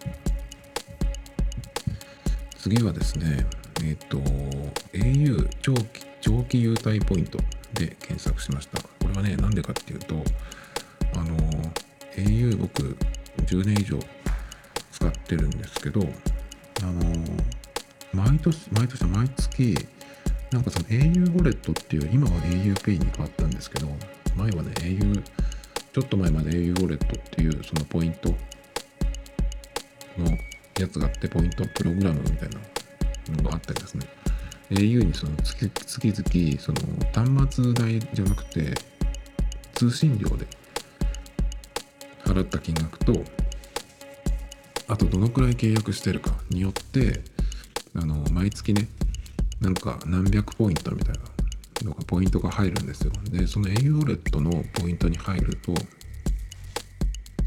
[2.58, 3.46] 次はですね
[3.84, 7.38] えっ、と au 長期長期優待ポイント
[7.74, 8.82] で検索しました。
[8.82, 10.16] これはねなんでかっていうと
[11.16, 11.38] あの
[12.16, 12.98] au 僕
[13.46, 14.00] 10年以上
[14.92, 17.04] 使ってるんですけどあの
[18.14, 19.88] 毎年毎年毎月
[20.52, 23.88] なんかその au ウォレットっていう今は auPay に変わったんですけど
[24.38, 25.24] 前はね au
[25.94, 28.36] ちょっと前まで au ウォレットっていうそのポイントの
[30.80, 34.06] やつがあってポイントプログラムみたいなのがあったりですね。
[34.70, 38.74] au にその月月々その端末代じゃなくて
[39.74, 40.46] 通信料で
[42.26, 43.14] 払った金額と
[44.88, 47.22] あとどのくらい契約してるかによって
[47.96, 48.88] あの毎月ね
[49.62, 51.22] なんか何百ポイントみたいな
[51.84, 53.12] のがポイントが入るんですよ。
[53.32, 55.74] でその au ウォレットのポイントに入ると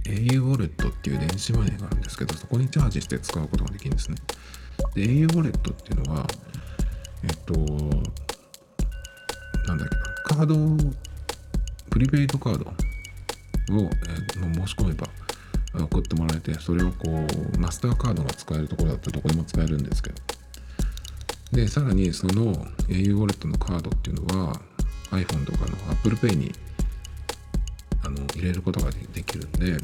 [0.05, 4.17] au ウォレットっていう電子マネーがあるんですけどそこにチャージして使うことができるんですね。
[4.95, 6.27] で au ウォレットっていうのは
[7.25, 7.55] えっと
[9.67, 10.95] なんだっけなカード
[11.91, 12.71] プリペイドカードを、
[13.83, 15.07] えー申し込めば
[15.85, 20.40] 送ってもらえてそれをこうマスターカードが使えるところだったらどこでも使えるんですけど。
[21.53, 22.55] でさらにその
[22.89, 24.61] au ウォレットのカードっていうのは
[25.11, 26.53] iPhone とかの Apple Pay に
[28.05, 29.77] あの入れることができるんで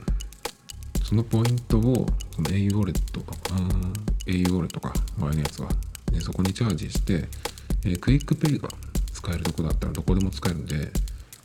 [1.02, 3.20] そのポイントをその au ウォレット
[3.52, 5.68] あー au ウォレットか前のやつは
[6.12, 7.24] でそこにチャージして、
[7.85, 8.68] えークイックペイが
[9.12, 10.90] 使えるとこだったらどこでも使えるんで、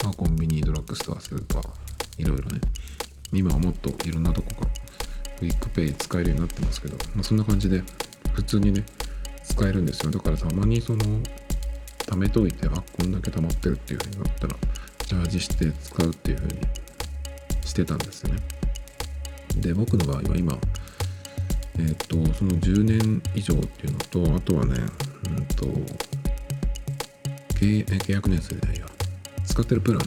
[0.04, 1.70] まあ、コンビニドラッグストアスーパー
[2.18, 2.62] いろいろね
[3.34, 4.68] 今はもっといろんなとこが
[5.40, 7.82] クイックペイ使えるようになってますけど、まあ、そんな感じで
[8.34, 8.84] 普通にね
[9.52, 10.12] 使えるんですよ。
[10.12, 11.06] だからたまにその
[12.00, 14.56] 貯めといてあこんだけ貯まってるっていう風になったら
[15.06, 16.60] チャージして使うっていう風に
[17.66, 18.34] してたんですね。
[19.58, 20.58] で僕の場合は今
[21.80, 24.76] えっ、とその10年以上っていうのとあとはね
[25.38, 25.66] うんと
[27.56, 28.86] 契契約年数じゃないや。
[29.46, 30.02] 使ってるプラン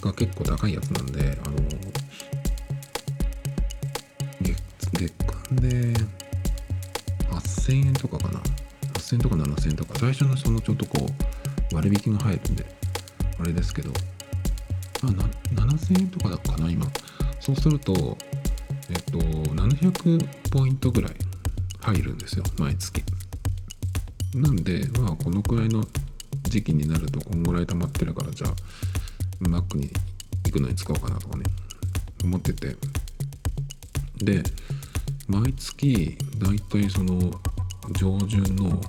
[0.00, 1.56] が結構高いやつなんであの
[4.40, 4.56] 月
[4.92, 5.12] 月
[5.50, 6.15] 間で
[7.66, 8.40] 8000円とかかな。
[8.94, 9.98] 8000とか7000とか。
[9.98, 11.06] 最初のそのちょっとこ
[11.72, 12.64] う割引が入るんで
[13.40, 13.90] あれですけど。
[15.02, 15.12] まあ
[15.54, 16.86] 7000円とかだかな今。
[17.40, 18.16] そうすると
[18.88, 21.12] えっと700ポイントぐらい
[21.80, 22.44] 入るんですよ。
[22.58, 23.02] 毎月。
[24.34, 25.84] なんでまあこのくらいの
[26.44, 28.54] 時期になるとこんぐらい溜まってるからじゃあ
[29.40, 29.90] マックに
[30.44, 31.44] 行くのに使おうかなとかね
[32.22, 32.76] 思ってて。
[34.18, 34.42] で
[35.28, 37.18] 毎月だいたいその
[37.92, 38.80] 上旬の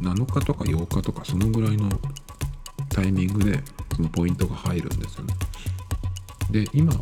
[0.00, 1.88] 7日とか8日とかそのぐらいの
[2.88, 3.58] タイミングで
[3.94, 5.34] そのポイントが入るんですよね。
[6.50, 6.92] で今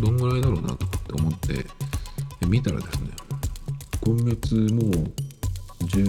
[0.00, 1.66] どんぐらいだろうなとかって思ってで
[2.46, 3.10] 見たらですね
[4.04, 5.12] 今月もう
[5.84, 6.04] 十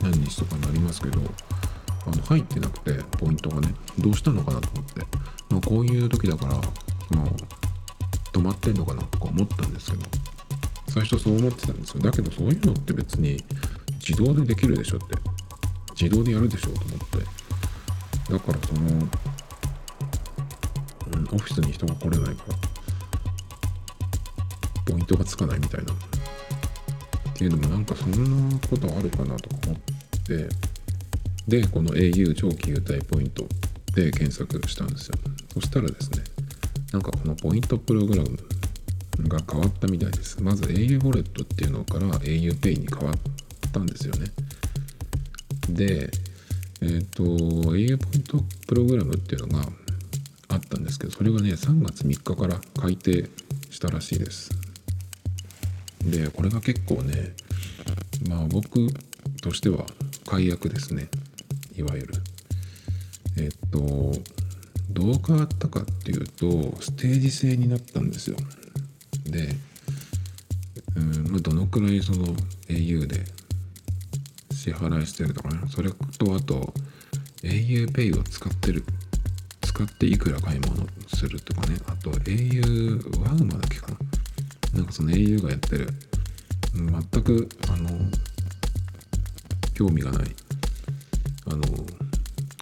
[0.00, 1.20] 何日とかになりますけど
[2.06, 5.00] あの入ってなくてポイントがねどうしたのかなと思って、
[5.50, 6.64] まあ、こういう時だから、まあ、
[8.32, 10.23] 止まってんのかなとか思ったんですけど。
[10.94, 12.02] 最初そう思ってたんですよ。
[12.02, 13.42] だけどそういうのって別に
[13.94, 15.16] 自動でできるでしょって。
[16.00, 17.18] 自動でやるでしょと思って。
[18.32, 18.92] だからその、う
[21.16, 22.54] ん、オフィスに人が来れないから
[24.86, 25.92] ポイントがつかないみたいな。
[25.92, 25.96] っ
[27.36, 29.76] ていうのもなんかそんなことあるかなとか思っ
[30.22, 30.48] て。
[31.48, 33.46] でこの au 長期優待ポイント
[33.94, 35.18] で検索したんですよ。
[35.52, 36.22] そしたらですね
[36.92, 38.38] なんかこのポイントプログラム
[39.22, 40.42] が変わったみたいです。
[40.42, 44.26] まず au ウォレットっていうのから auPay に変わったんですよね。
[45.68, 46.10] で
[46.80, 49.68] えっ、と au ポイントプログラムっていうのが
[50.48, 53.28] あったんですけどそれがね3月3日から改定
[53.70, 54.50] したらしいです。
[56.04, 57.34] でこれが結構ね
[58.28, 58.86] まあ僕
[59.40, 59.86] としては
[60.26, 61.08] 解約ですね。
[61.76, 62.14] いわゆる。
[63.36, 64.12] えっと
[64.90, 66.46] どう変わったかっていうと
[66.80, 68.36] ステージ制になったんですよ。
[69.34, 69.48] で
[70.96, 72.26] うんまあどのくらいその
[72.68, 73.24] au で
[74.52, 76.72] 支払いしてるとかねそれとあと
[77.42, 78.84] auPay を使ってる
[79.60, 81.76] 使っていくら買い物するとかね。
[81.86, 83.98] あと au ワウマだっけかな。
[84.74, 85.88] なんかその au がやってる。
[86.74, 87.88] 全くあの
[89.74, 90.28] 興味がない。
[91.46, 91.62] あの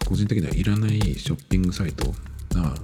[0.07, 2.15] 個人的にはいらないショッピングサイト
[2.55, 2.75] な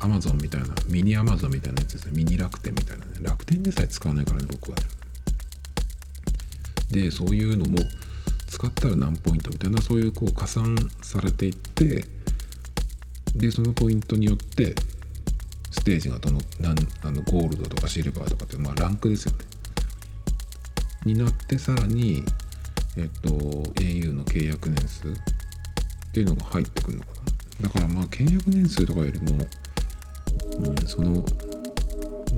[0.00, 2.12] アマゾンみたいなミニアマゾンみたいなやつですね。
[2.14, 3.12] ミニ楽天みたいなね。
[3.20, 4.76] 楽天でさえ使わないからね僕は
[6.90, 7.78] でそういうのも
[8.46, 12.04] 使ったら何ポイントみたいなそういうこう加算されていって
[13.34, 14.74] でそのポイントによって
[15.70, 19.38] ステージがどのなんあのゴールドとかシルバーとかってまあランクですよね。
[21.04, 22.24] になってさらに
[22.96, 25.12] えっと au の契約年数っ
[26.12, 27.37] ていうのが入ってくるのかな。
[27.60, 29.38] だからまあ契約年数とかよりも、
[30.58, 31.24] うん、その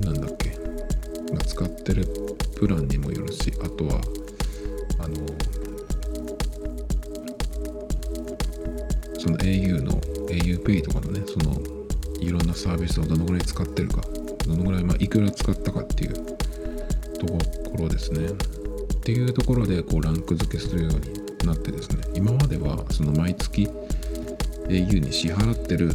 [0.03, 0.57] なんだっけ、
[1.33, 2.07] ま、使ってる
[2.55, 4.01] プランにもよるしあとは
[4.99, 5.15] あの
[9.19, 9.91] その au の
[10.27, 11.61] auPay とかのねその
[12.19, 14.01] いろんなサービスをどのぐらい使ってるか
[14.47, 18.27] どのぐらい、まあ、いくら使ったかっていうところですね。
[18.27, 22.03] っていうところでこうランク付けするようになってですね。
[22.13, 23.67] 今まではその毎月
[24.79, 25.91] au に支払ってる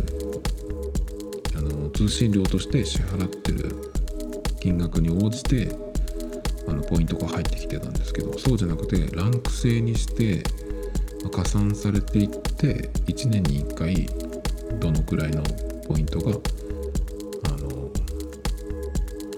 [1.56, 3.70] あの通信料として支払ってる
[4.60, 5.68] 金額に応じて
[6.68, 10.42] あのポイントが入ってきてたんですけどそうじゃなくてランク制にして
[11.30, 14.08] 加算されていって1年に1回
[14.78, 15.42] どのくらいの
[15.86, 16.32] ポイントが
[17.44, 17.90] あの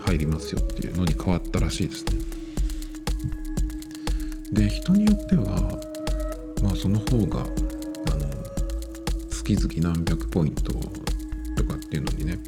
[0.05, 2.18] 入りますよっていうのに変わったらしいですね。
[4.53, 5.81] で人によっては
[6.62, 7.44] まあその方が
[9.57, 10.79] 月々何百ポイントと
[11.65, 12.39] かっていうのにね、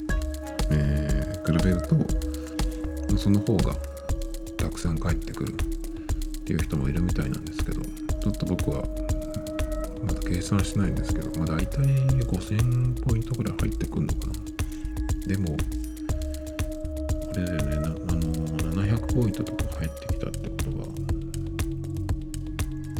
[0.70, 1.96] えー比べると
[3.16, 3.74] その方が
[4.56, 5.54] たくさん返ってくるっ
[6.44, 8.84] ていう人もいるみたいなんですけどちょっと僕は
[10.06, 14.32] まだ計算してないんですけど、まあ、大体5000ポイントぐらい入ってくるのかな。
[15.26, 15.56] でもこ
[17.36, 17.76] れだよね。
[17.76, 18.20] なあの
[18.72, 20.86] 700ポイントとか入ってきたってことは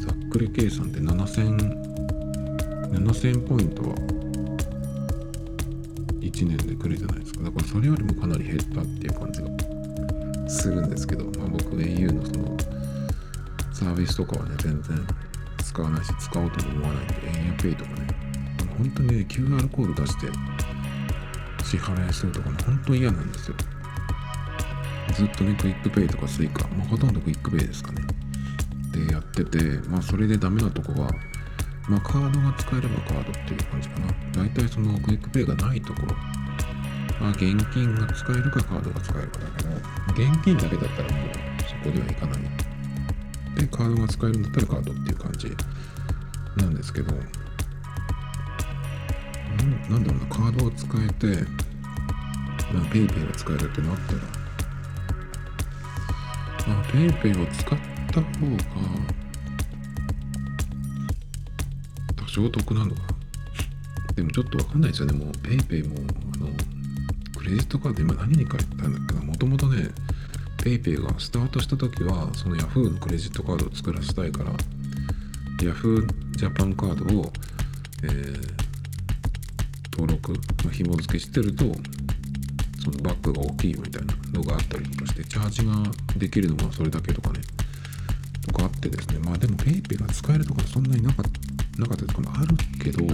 [0.00, 1.79] ざっくり計算で7000
[2.90, 3.94] 7000ポイントは
[6.20, 7.44] 1年でくるじゃないですか。
[7.44, 9.48] だからそれよりもかなり減ったっていう感じが
[10.48, 12.56] するんですけど、まあ、僕 au のその
[13.72, 15.06] サービスとかはね全然
[15.58, 17.14] 使わないし使おうとも思わないんで
[17.68, 18.08] au とかね
[18.76, 20.26] 本当にね QR コード出して
[21.64, 23.56] 支払いするとかね本当嫌なんですよ。
[25.14, 28.02] ずっとねクイックペイとかスイカ、まあ、ほとんどクイックペイですかね。
[28.92, 31.10] でやっててまあそれでダメなとこは
[31.90, 34.14] まあカードが使えればカードっていう感じかな。
[34.32, 36.14] 大体そのクイックペイがないところ。
[37.20, 41.30] まあ現金が使えるかカードが使えるかだけど現金だけだったらもう
[41.68, 42.40] そこではいかない。
[43.56, 45.56] でカードが使えるんだったらカードっていう感じ
[46.56, 47.12] なんですけど。
[47.12, 47.18] な
[49.64, 50.26] んなんだろうな。
[50.26, 51.26] カードを使えて
[52.72, 54.18] まあペイペイが使えるってなったら。
[56.68, 57.78] まあペイペイを使っ
[58.12, 58.26] た方が
[62.40, 63.02] 多少得なのか
[64.14, 65.12] でもちょっとわかんないですよね。
[65.12, 65.96] もうペイペイも
[66.34, 66.48] あの
[67.36, 69.20] クレジットカード今何に書いたんだっけな。
[69.22, 69.88] もともとね
[70.62, 74.52] ペイペイがスタートした時はその Yahoo のクレジットカードを作らせたいから
[75.58, 77.32] Yahoo ジャパンカードを、
[78.02, 78.60] えー
[79.92, 80.38] 登録、ま
[80.70, 81.64] あ、紐付けしてると
[82.82, 85.72] そのバックが大きいみたいなのがあったりとかしてチャージが
[86.16, 87.40] できるのがそれだけとかね。
[88.46, 89.18] とかあってですね。
[89.18, 91.30] まあでも PayPay が使えるとかそんなになかっ
[91.80, 93.04] なかったとかもあるけど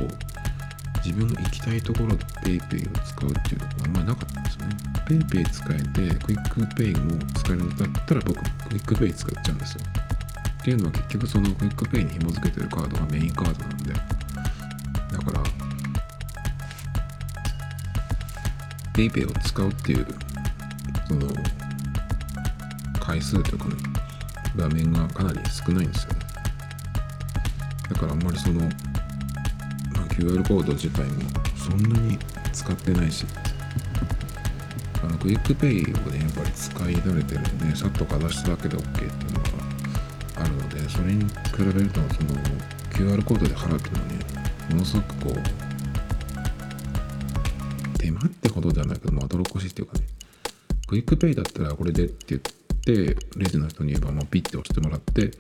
[1.05, 4.77] 自分の行きたいところで PayPay を使うっていうのがあんまりなかったんですよね。
[5.07, 9.85] PayPay 使えてクイックペイも使えるんだったら僕クイックペイ使っちゃうんですよ。
[10.61, 13.93] っていうのは結局そのクイックペイに紐付けてるカードがメインカードなんで。
[13.93, 14.01] だ
[15.19, 15.43] から
[18.95, 20.07] PayPay を使うっていう
[21.07, 21.29] その
[22.99, 23.77] 回数とかね
[24.57, 26.26] 場面がかなり少ないんですよね。
[27.89, 28.71] だからあんまりその、まあ、
[30.09, 31.23] QR コード自体も
[31.57, 32.19] そんなに
[32.53, 33.27] 使ってないし。
[35.03, 39.47] あのクイックペイをねやっぱり使い慣れてるんでさっとかざしただけで OK っていうのが
[40.37, 42.31] あるのでそれに比べるとその
[42.91, 44.19] QR コードで払うっていうのはね
[44.71, 45.31] ものすごくこ
[47.95, 50.07] う手間ってほどではないけどまあ泥越しいっていうかね
[50.89, 55.31] クイックペイだったらこれでって言ってレジの人に言えばまあピッて押してもらって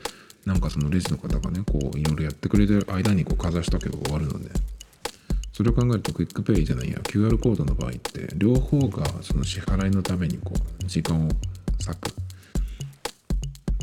[0.46, 4.48] なんかそのレジの方がねこういろいろやってくれてる間にこうかざしとけば終わるので。
[5.52, 11.30] それを考えるとクイックペイじゃないや QR コードの場合って両方がその支払いのためにこう時間を
[11.86, 12.10] 割く。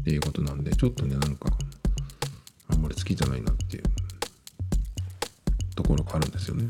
[0.02, 1.50] っていうことなんでちょっとねなんか
[2.70, 3.84] あんまり好きじゃないなっていう。
[5.76, 6.66] ところがあるんですよね。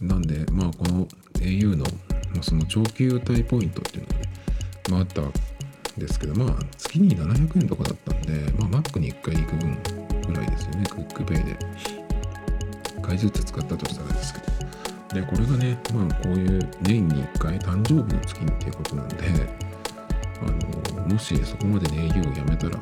[0.00, 1.08] なんでまあこの
[1.40, 4.22] au の、まあ、その長期優待ポイントっていうのがね、
[4.90, 5.22] まあ、あった
[5.98, 9.78] ですけどまあ月に700円とかだったんでまあマックに1回行く分
[10.28, 10.84] ぐらいですよね。
[10.88, 11.56] クックペイで。
[12.96, 14.46] 1回ずつ使ったとしたらですけど。
[15.20, 19.16] でこれがねまあこういう年に1回誕生日の月にっていうことなんで
[20.42, 22.76] あのもしそこまでね au をやめたら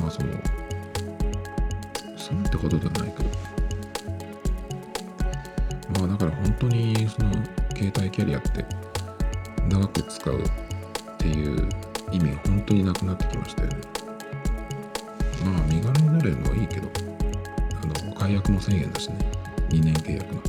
[0.00, 0.32] まあその
[2.16, 3.56] そうってことではないけど。
[5.98, 7.32] まあだから本当にその
[7.76, 8.64] 携帯キャリアって
[9.68, 10.42] 長く使う
[11.26, 11.68] っていう
[12.12, 13.76] 意味が本当になくなってきましたよね。
[15.44, 16.88] まあ身軽になれるのはいいけど、
[17.82, 19.16] あの解約も1000円だしね、
[19.70, 20.42] 2年契約の。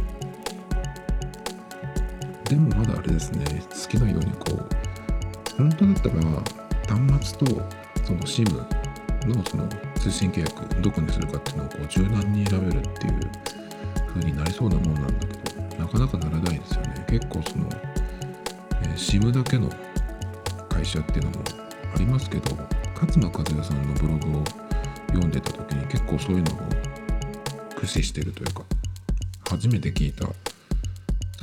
[2.43, 7.45] でもまだあれですね、好きなようにこう、本当だったら端末と
[8.05, 9.67] その SIM のその
[9.99, 13.19] 通信契約どこにするかっていうのをこう柔軟に選べるっていう
[14.07, 17.67] 風になりそうなもんなんだけどなかなかならないですよね結構その、
[18.95, 19.69] SIM だけの
[20.77, 21.37] 会社っていうのも
[21.95, 22.55] ありますけど
[22.93, 24.43] 勝間和代さんのブログを
[25.07, 26.57] 読んでた時に結構そういうのを
[27.69, 28.61] 駆使してるというか
[29.49, 30.27] 初めて聞いた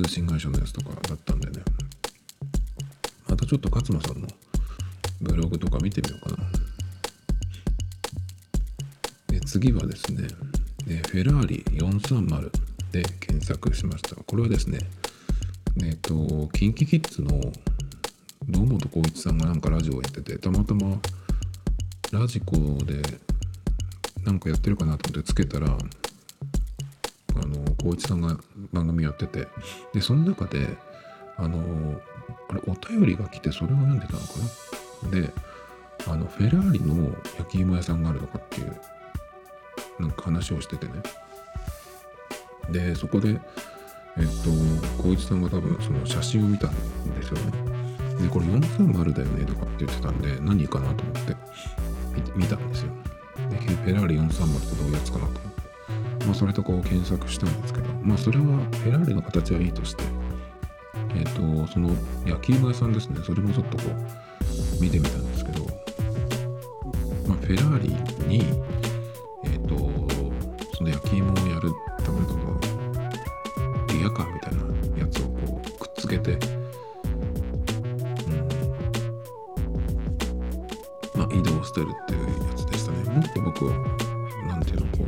[0.01, 1.65] 通信会社のやつとかだったんでね
[3.27, 4.27] またちょっと勝間さんの
[5.19, 6.43] ブログとか見てみようかな
[9.45, 10.27] 次はですね、
[10.89, 12.49] えフェラーリ430
[12.91, 14.15] で検索しました。
[14.15, 14.79] これはですね、
[15.83, 17.39] えっ、と、キンキキッズの
[18.47, 20.97] 堂本光一さんがなんかラジオをやってて、たまたま
[22.11, 23.01] ラジコで
[24.23, 25.71] なんかやってるかなと思ってつけたら、あ
[27.45, 28.37] の、光一さんが
[28.71, 29.47] 番組やってて、
[29.93, 30.67] で、その中で、
[31.37, 31.99] あの、
[32.49, 34.25] あれ、お便りが来て、それを読んでたのか
[35.03, 35.11] な？
[35.11, 35.33] で、
[36.07, 38.79] あの、フェラーリの焼き芋屋さんがあるとかっていう、
[39.99, 40.93] なんか話をしててね。
[42.71, 43.41] で、そこで、えっと、
[44.97, 46.73] 光一さんが多分その写真を見たん
[47.15, 47.74] ですよね。
[48.21, 51.35] で、これ430だよねとかって言ってたんで、何かなと思って
[52.35, 52.91] 見たんですよ。
[53.49, 55.55] で、フェラーリ430ってどういうやつかなと思って。
[56.25, 60.03] まあ、それとこう検索したんですけど、まあ、それはフェラーリの形はいいとして、
[61.15, 61.89] えっと、その
[62.25, 63.83] 焼き芋屋さんですね、それもちょっとこ
[64.79, 65.65] う見てみたんですけど、
[67.27, 67.89] まあ、フェラーリ
[68.27, 68.43] に、
[69.43, 69.77] えっと、
[70.75, 71.71] その焼き芋をやる
[72.03, 72.25] ための
[73.87, 74.61] リアカーみたいな
[74.99, 76.39] やつをこうくっつけて、
[81.75, 82.97] まあ移動してるっていうやつでしたね。
[83.15, 83.73] もっと僕は、
[84.47, 85.07] なんていうの、こう、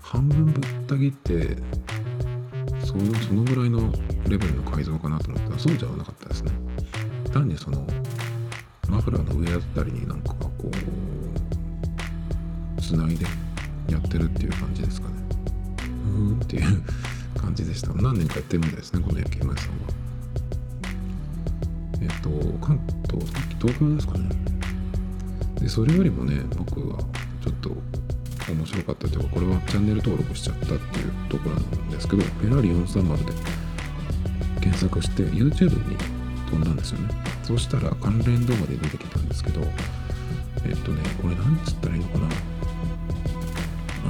[0.00, 1.56] 半分ぶった切って、
[2.84, 3.92] そういうそのぐらいの
[4.28, 6.50] レベルの改造かなと思ったらそうじゃなかったですね。
[7.32, 7.86] 単にその
[8.88, 10.50] マフラーの上あたりになんかこ
[12.78, 13.26] うつないで
[13.90, 15.14] やってるっていう感じですかね。
[16.06, 16.82] うーんっていう
[17.36, 17.92] 感じでした。
[17.94, 19.76] 何年かやってるみたいですね、この焼き芋屋さんは。
[22.00, 22.28] えっと、
[22.64, 22.80] 関
[23.10, 23.26] 東、
[23.60, 24.45] 東京ですかね。
[25.66, 26.96] で、それよりもね、僕は
[27.42, 27.70] ちょっと
[28.52, 30.78] 面白かったというか、これはチャンネル登録しちゃったっていう
[31.28, 33.32] ところなんですけど、フェラーリ430で
[34.60, 35.96] 検索して YouTube に
[36.48, 37.08] 飛んだんですよね。
[37.42, 39.60] そしたら関連動画で出てきたんですけど、
[40.64, 42.26] えっとね、これ何つったらいいのかな。
[42.26, 42.30] ま、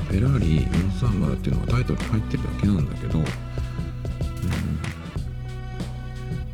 [0.03, 3.25] フェラーリ430っていうのがタイトルに入ってるだけなんだけど、うん、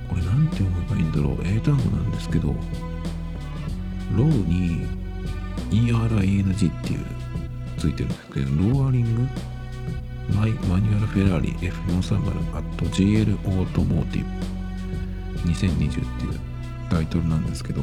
[0.09, 1.39] これなんて読めばいいんだろう。
[1.45, 2.55] 英単語なんですけど、
[4.17, 4.87] low に
[5.71, 7.05] ERING っていう
[7.79, 15.49] ついてるんですけど、 Lowering？My Manual Ferrari F430 at GL Automotive。
[15.51, 16.41] 2020っていう
[16.89, 17.83] タイトルなんですけど、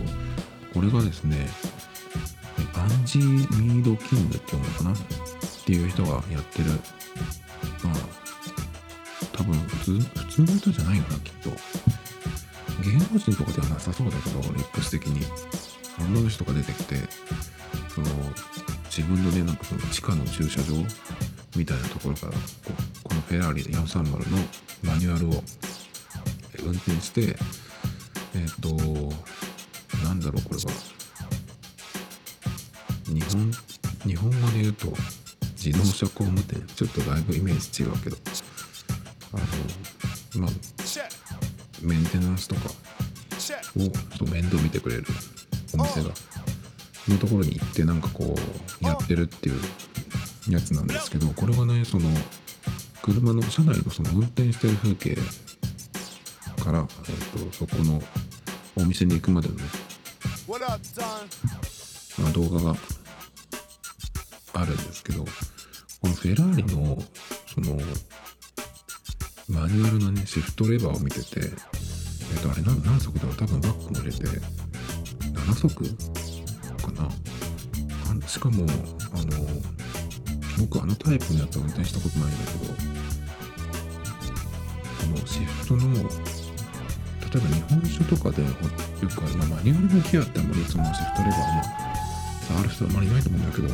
[0.73, 1.49] これがですね、
[2.75, 3.23] アンジー・
[3.61, 4.93] ミード・キングっていうのかな？
[4.93, 4.95] っ
[5.65, 6.69] ていう人がやってる、
[7.83, 7.95] まあ、
[9.33, 11.49] 多分普通、普通の人じゃないかな、きっと。
[12.83, 15.25] 芸能人とかではなさそうだけど、リップス的に。
[15.99, 16.95] 女の人が出てきて、
[17.93, 18.07] その、
[18.85, 20.75] 自分のね、なんかその地下の駐車場
[21.55, 22.37] みたいなところからこ
[23.03, 24.37] このフェラーリ430の
[24.83, 25.43] マニュアルを
[26.63, 27.35] 運転して
[28.35, 28.69] えっ、と
[30.03, 30.71] なんだろうこれは。
[33.07, 33.51] 日本
[34.05, 34.87] 日本語で言うと
[35.55, 36.65] 自動車工務店。
[36.75, 38.17] ちょっとだいぶイメージ違うけど。
[39.33, 39.37] あ
[40.37, 40.51] のまあ
[41.81, 42.61] メンテナンスとか
[43.77, 45.05] を面倒見てくれる。
[45.79, 46.09] お店が
[47.07, 48.35] のところに行ってなんかこ
[48.81, 49.59] うやってるっていう
[50.49, 52.09] やつなんですけどこれがねその
[53.01, 55.15] 車の車内のその運転してる風景
[56.63, 58.01] から、えー、とそこの
[58.75, 59.61] お店に行くまでのね?
[62.19, 62.75] まあ、動画が
[64.53, 66.97] あるんですけどこのフェラーリの
[67.47, 67.77] その
[69.47, 73.35] マニュアルのねシフトレバーを見ててえっ、とあれ何何速だろう？
[73.35, 74.25] 多分バックも入れて
[75.53, 75.83] 7速
[76.83, 77.09] かな。
[78.23, 78.65] あしかも
[79.13, 79.33] あの
[80.59, 82.73] 僕あのタイプのやつは運転したことないんだけど
[85.13, 85.99] このシフトの例
[87.35, 91.63] えば日本酒とかでよくある、マニュアルのギアってあんまりそのシフトレバーも
[92.47, 93.67] 触る人はあんまりいないと思うんだけど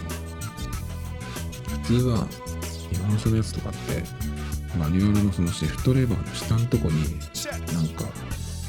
[1.82, 2.28] 普通は
[2.92, 4.04] 日本酒のやつとかって
[4.78, 7.20] マニュアルのそのシフトレバーの下のとこに
[7.74, 8.06] なんか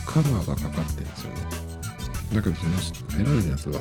[0.07, 1.56] カバーがかかってるんですよね。
[2.35, 3.81] だけどそのフェラーのやつは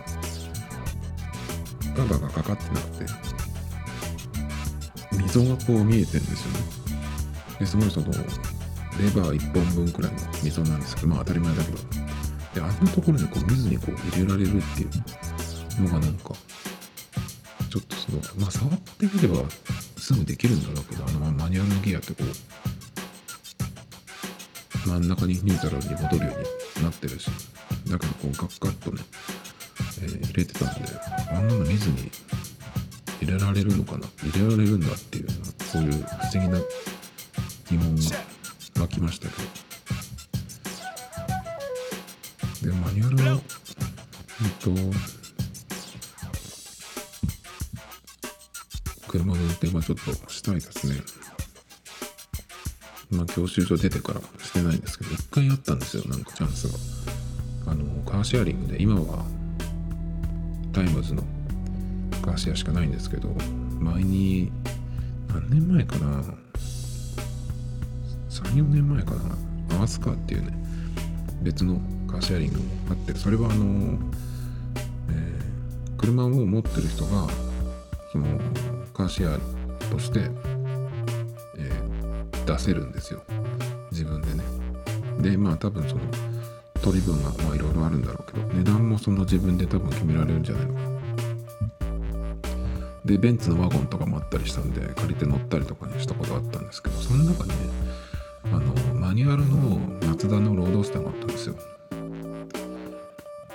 [1.96, 3.06] カバがかかってなくて
[5.12, 6.60] 溝がこう見えてるんですよね。
[7.60, 8.14] ですごいそのレ
[9.16, 11.78] バー1本分くらいの溝なんですけどまあ当たり前だけど。
[12.56, 14.89] であんなところにこう見ずにこう入れられるっていう
[15.84, 16.34] のがなんか
[17.70, 19.43] ちょっとそのまあ触ってみれば
[19.98, 22.28] すぐできるんだろうけどあのマニュアルのギアってこう
[24.88, 26.34] 真ん中にニュートラルに戻るよ
[26.76, 27.30] うになってるし。
[27.88, 29.02] だけどこうガッガッとね、
[30.02, 30.90] えー入れてたんで
[31.30, 32.12] あんなの見ずに
[33.22, 35.28] 入れられるのかな入れられるんだっていう
[35.72, 36.60] そういう不思議な
[37.70, 38.02] 疑問が
[38.82, 39.36] 湧きましたけ
[42.62, 43.40] どでマニュアルのえっ
[44.60, 44.70] と
[49.08, 50.96] 車の運転はちょっとしたいですね。
[53.12, 56.74] まあ、教習所出てからしてないんですけど、一回あったんですよ、なんかチャンスが。
[57.68, 59.26] あの、カーシェアリングで、今は
[60.74, 61.24] タイムズの
[62.22, 63.30] カーシェアしかないんですけど、
[63.80, 64.51] 前に、
[65.30, 66.24] 何年前かな
[68.30, 70.53] ?3、4年前かなアースカーっていうね、
[71.41, 73.99] 別のカーシェアリングもあって、それはあの、
[75.09, 75.45] えー
[75.97, 77.28] 車を持ってる人が、
[78.11, 78.26] その
[78.93, 79.39] カーシェア
[79.89, 80.30] として、
[81.57, 83.24] えー出せるんですよ。
[83.91, 84.43] 自分でね。
[85.20, 86.01] で、まあ多分その
[86.86, 90.96] 取り分がまあいろいろあるんだろうけど、値段もその自分で多分決められるんじゃないのかな。
[93.06, 97.56] で、ベンツのワゴンとかもあったりしたんで、借りて乗ったりとかにしたことあったんですけど、その中にね、
[98.46, 101.56] あの、マニュアルのマツダのロードスターがあったんですよ。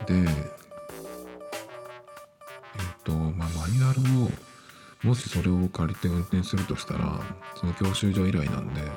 [0.07, 0.27] で、えっ、
[3.05, 4.31] と、まあ、マニュアルを、
[5.05, 7.21] もしそれを借りて運転するとしたら、
[7.55, 8.93] その教習所以来なんで、ま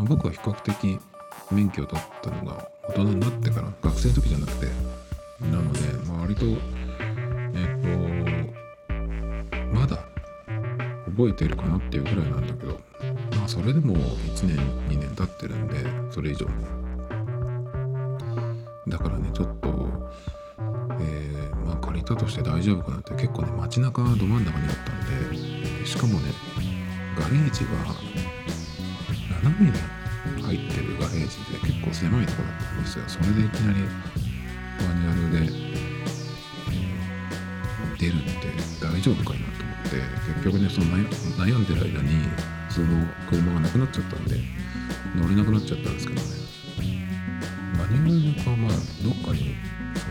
[0.00, 0.98] あ僕は比較的
[1.50, 4.66] 免許を取ったのが大人になってから、学生の時じゃなくて、
[5.40, 6.58] なので、まあ、割と、えっ、
[8.88, 10.04] と、まだ
[11.06, 12.78] 覚えてるかなっていうぐらいなんだけど、
[13.36, 14.56] まあ、それでも1年、
[14.88, 16.46] 2年経ってるんで、それ以上。
[18.88, 19.68] だからね、ちょっと、
[21.00, 25.62] えーまあ借りたとして大丈夫かなって結構ね街中ど真ん中にあったんで。
[25.86, 26.32] しかもね
[27.18, 27.70] ガレージは
[29.42, 30.01] 斜めに
[30.54, 33.04] 入ってるガレージで結構狭いところだったんですよ。
[33.08, 33.80] それでいきなり
[34.84, 35.72] マニュアルで、えー
[38.02, 38.50] 出るって
[38.84, 39.96] 大丈夫かなと思って
[40.26, 40.86] 結局ねその
[41.38, 42.10] 悩んでる間に
[42.68, 42.88] その
[43.30, 44.40] 車がなくなっちゃったんで
[45.14, 46.26] 乗れなくなっちゃったんですけどね。
[47.78, 48.72] マニュアルかまあ
[49.04, 49.54] どっかに
[49.94, 50.08] そ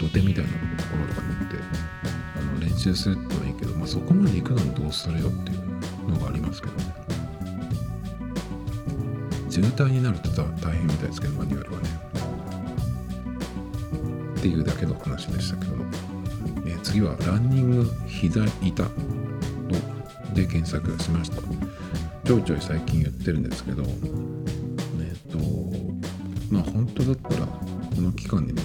[0.00, 1.56] の土手みたいなところとかに行って
[2.38, 7.01] あの練習するってのはいいけど、まあ、そこまで行くのにどうするよっていうのがありますけどね。
[9.52, 11.88] 渋滞になると大変みたいですけどマニュアルはね。
[14.38, 15.84] っていうだけの話でしたけども、
[16.66, 18.88] えー次はランニング膝痛の
[20.34, 21.36] で検索しました。
[22.24, 25.38] ちょいちょい最近言ってるんですけどえっ、と
[26.50, 28.62] まあ本当だったらこの期間にね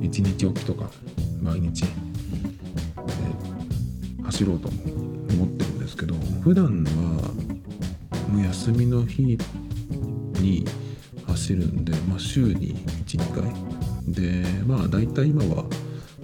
[0.00, 0.88] 1日おきとか
[1.42, 6.70] 毎日、えー走ろうと思ってるんですけど普段は
[8.32, 9.38] もう休みの日
[10.44, 10.64] に
[11.26, 12.76] 走るんで、まあ、週に
[13.06, 13.52] 12回。
[14.06, 15.64] でまあ大体今は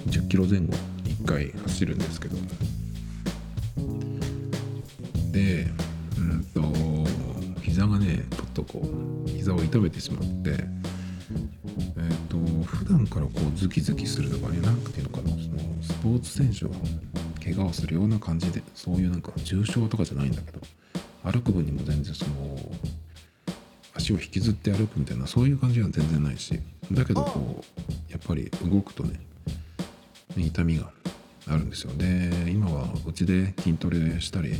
[0.07, 2.37] 10キロ前後1回走るんですけど。
[5.33, 5.69] で
[6.19, 8.83] うんと膝がねちょっとこ
[9.27, 10.81] う膝を痛めてしまって。
[11.97, 15.39] えっ、と普段からこうズキズキするのがねなんていうのかなその
[15.81, 16.71] スポーツ選手が
[17.43, 20.61] 怪我をするような感じでそういうなんか重傷とかじゃないんだけど
[21.23, 22.59] 歩く分にも全然その
[24.11, 26.61] 足を引きずって歩くみたいなそういう感じは全然ないし。
[26.91, 29.21] だけどこうやっぱり動くとね
[30.37, 30.91] 痛みが
[31.47, 31.93] あるんですよ。
[31.95, 34.55] で今はうちで筋トレしたり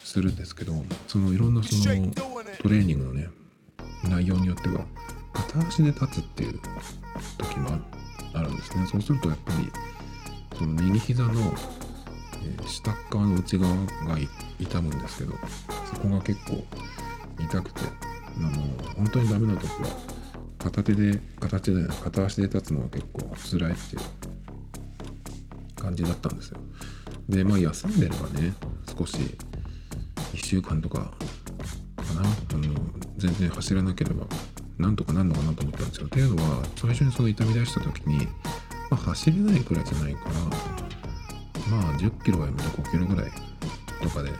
[0.00, 0.72] するんですけど
[1.06, 2.10] そのいろんなその
[2.60, 3.28] トレーニングのね
[4.04, 4.84] 内容によっては
[5.32, 6.60] 片足で立つっていう
[7.38, 7.70] 時も
[8.34, 8.86] あるんですね。
[8.86, 9.70] そうするとやっぱり
[10.58, 11.32] その右膝の、
[12.66, 14.18] 下っ側の内側が
[14.58, 15.34] 痛むんですけど
[15.86, 16.64] そこが結構
[17.38, 18.09] 痛くて。
[18.38, 18.50] あの
[18.96, 19.88] 本当にダメな時は
[20.58, 24.02] 片手で片手で片足で立つのが結構辛いっていう
[25.80, 26.58] 感じだったんですよ。
[27.28, 28.52] でまあ休んでればね
[28.98, 29.16] 少し
[30.34, 30.98] 1週間とか
[31.96, 32.20] かな。
[32.20, 32.24] あ
[32.56, 34.26] の全然走らなければ
[34.78, 38.26] なんとかなんのかなと思ったんですよっていうのは最初にその痛み出した時に、
[38.90, 40.34] まあ、走れないくらいじゃないから
[41.70, 43.30] まあ10キロはやめて5キロぐらい
[44.02, 44.30] とかで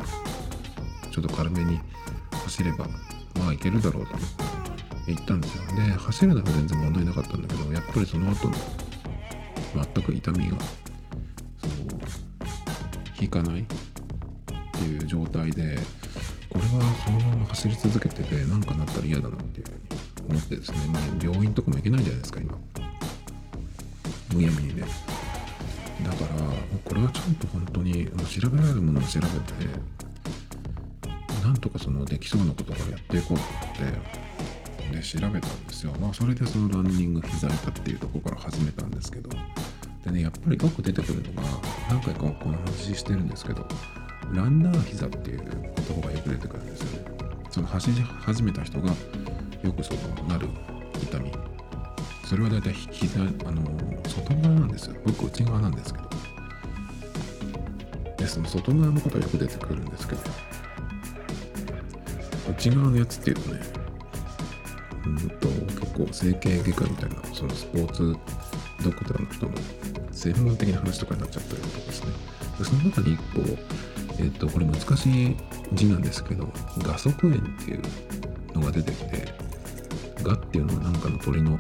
[1.10, 1.78] ちょっと軽めに
[2.32, 2.86] 走れば
[3.40, 4.14] まあいけるだろうと。
[4.14, 4.28] 思っ
[5.06, 5.62] て行ったんですよ。
[5.74, 8.54] で走るのは全然問題なかったんだけどやっぱりその後の
[9.94, 10.56] 全く痛みが
[13.20, 13.64] 引かないっ
[14.72, 15.78] ていう状態で
[16.48, 16.70] これは
[17.04, 22.58] そのまま走り続けてて何かなったら嫌だなっていうふうに思ってですね、まあ、病院とかも行けないじゃないですか今。
[24.34, 24.84] むやみにね。
[26.04, 26.40] だから
[26.84, 29.30] これはちゃんと本当に調べられるものを調べて
[31.50, 35.92] なんとかそのできそうなことからやっていこうと思ってで調べたんですよ。
[36.00, 39.30] まあそれでそのランニング膝痛っていうところから始めたんですけど。
[40.04, 41.48] でねやっぱりよく出てくるのが
[41.88, 43.66] 何回かこの話してるんですけど
[44.32, 47.06] ランナー膝っていう言葉がよく出てくるんですよね。
[47.50, 48.92] その走り始めた人が
[49.62, 50.48] よくそのなる
[51.02, 51.32] 痛み。
[52.24, 53.62] それは大体膝あの
[54.06, 54.94] 外側なんですよ。
[55.04, 56.08] 僕内側なんですけど。
[58.16, 60.49] でその外側のことはよく出てくるんですけど。
[62.50, 63.60] 内側のやつっていうとね。
[65.06, 68.16] うんと結構整形外科みたいなそのスポーツ
[68.84, 69.52] ドクターの人の
[70.12, 72.12] 専門的な話とかになっちゃったりとかですね。
[72.62, 73.40] その中に一個
[74.22, 75.36] えっ、とこれ難しい
[75.72, 76.46] 字なんですけど
[76.78, 77.82] 画側炎っていう
[78.54, 79.28] のが出てきて
[80.22, 81.58] ガっていうのは何かの鳥の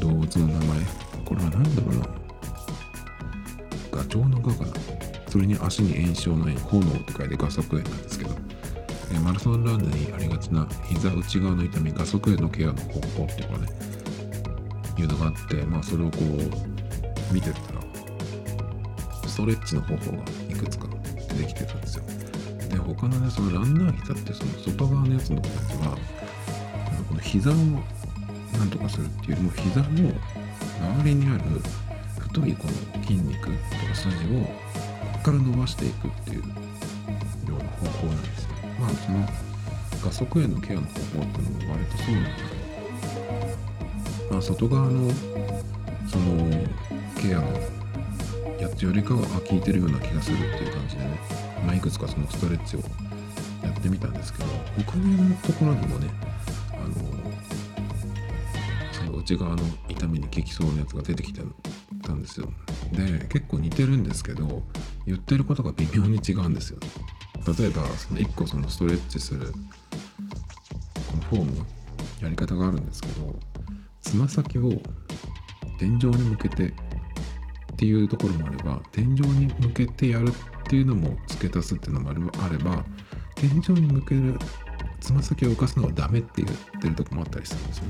[0.00, 0.78] 動物の名前。
[1.24, 2.06] これは何だろうな。
[3.92, 4.72] ガチョウのガかな。
[5.28, 8.30] それに足に炎症の炎炎って書いて画側炎なんですけど。
[9.12, 13.72] えマラソンランナーにありがちな膝内側の痛み画側炎のケアの方法っていうのがね
[14.98, 17.80] いうのがあってまあそれをこう見てたら
[19.26, 20.86] ストレッチの方法がいくつか
[21.28, 22.04] 出てきてたんですよ。
[22.68, 25.46] で他のねそのランナー膝ってその外側のやつのやつ
[25.84, 25.96] は
[26.90, 31.42] あのこの膝をなんとかするっていうよりも膝の周りにある
[32.18, 34.52] 太いこの筋肉とか筋をこ
[35.14, 36.42] こから伸ばしていくっていう
[38.94, 42.60] ですよまあその画側炎のケアの方法っていうのも割とそうなんだけど。
[44.30, 45.10] まあ外側の
[46.08, 46.66] その
[47.20, 47.46] ケアの
[48.60, 51.18] やつよりかは効いてるような気がするっていう感じでね、
[51.66, 52.80] まあ、いくつかそのストレッチを
[53.62, 54.46] やってみたんですけど
[54.86, 56.08] 他のところにもね
[56.72, 56.94] あの
[58.92, 61.42] その内側の痛みに効きそうなやつが出てきて
[62.02, 62.48] たんですよ。
[62.92, 64.62] で結構似てるんですけど
[65.06, 66.88] 言ってることが微妙に違うんですよね。
[67.46, 71.66] 例えばその1個そのストレッチするこのフォーム
[72.22, 73.34] やり方があるんですけど
[74.02, 74.70] つま先を
[75.78, 76.72] 天井に向けてっ
[77.76, 80.32] ていうところもあれば天井に向けてやるっ
[80.64, 82.84] ていうのも付け足すっていうのもあれば
[83.34, 84.38] 天井に向ける
[85.00, 87.84] つま先を浮かすのはダメって言ってるとこもあったりするんですよ。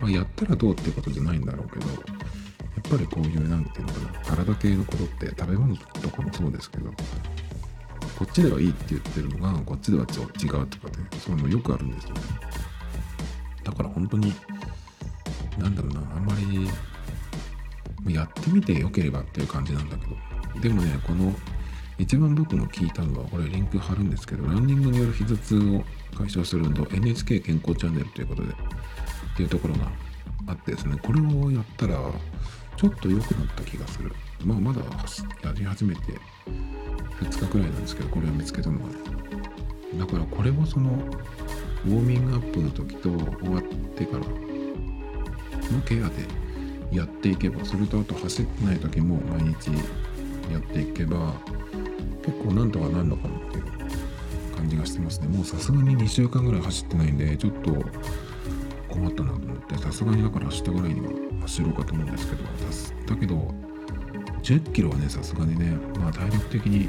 [0.00, 1.98] まあ、やったらどうっていうことじゃないんだろうけどやっ
[2.90, 6.90] ぱりこういうなんていうのかな体系のことって食べ物とかもそうですけど
[8.20, 10.18] こっちではいいって言ってるのがこっちでは違
[10.48, 11.06] うとかね。
[11.18, 12.12] そういうのよくあるんですよ。
[12.12, 12.20] ね。
[13.64, 14.34] だから本当に
[15.58, 20.60] なんだろうなあんまりやってみてよければっていう感じなんだけど。
[20.60, 21.34] でもねこの
[21.96, 25.82] 一番僕の聞いたのはこれリンク貼るんですけどランニングによる膝痛を
[26.14, 28.54] 解消する運動 NHK 健康チャンネルということでっ
[29.34, 29.90] ていうところが
[30.46, 31.94] あってですねこれをやったら
[32.76, 34.12] ちょっと良くなった気がする。
[34.44, 34.82] まあまだ
[35.42, 36.20] やり始めて
[37.20, 38.94] 2日くらいなんですけどこれを見つけたのはね
[39.98, 40.90] だからこれをその
[41.84, 43.62] ウォーミングアップの時と終わっ
[43.96, 44.24] てから
[45.72, 46.24] のケアで
[46.92, 49.70] やっていけばそれとあと走ってない時も毎日
[50.52, 51.34] やっていけば
[52.24, 53.64] 結構なんとかなるのかなっていう
[54.56, 55.28] 感じがしてますね。
[55.28, 57.72] もうさすがに2週間ぐらい走ってないんでちょっと
[58.88, 61.12] 困ったなと思ってさすがにだから明日ぐらいには
[61.42, 62.44] 走ろうかと思うんですけど
[63.06, 63.54] だけど
[64.42, 66.88] 10キロはねさすがにねまあ体力的に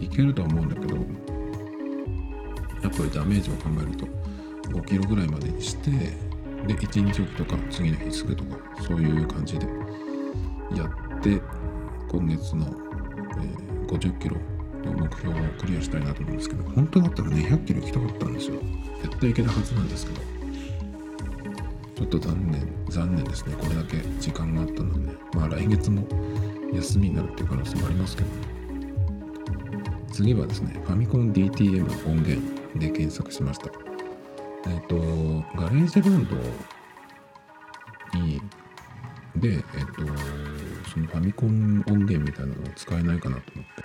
[0.00, 1.02] いけるとは思うんだけどや
[2.88, 4.06] っぱりダメージを考えると
[4.68, 9.66] 5キロぐらいまでにしてで1日おきとか次の日すぐとかそういう感じで
[10.76, 11.40] やって
[12.08, 14.36] 今月の、え50キロ
[14.84, 18.60] の目標をクリアしたいなと思うんですけど本当だったらね100キロ行きたかったんですよ。
[19.02, 20.38] 絶対行けたはずなんですけど。
[21.96, 23.56] ちょっと残念残念ですね。
[23.60, 26.06] これだけ時間があったので、ね、まあ来月も
[26.72, 28.28] 休みになるっていう可能性もありますけど。
[28.28, 28.58] ね
[30.12, 32.40] 次はですねファミコン DTM 音源
[32.78, 33.70] で検索しました。
[34.66, 34.96] えっ、と
[35.56, 36.36] ガレージバンド
[38.18, 38.40] に
[39.36, 39.62] で、えっ、と、
[40.90, 43.84] そのファミコン音源みたいなのを使えないかなと思って、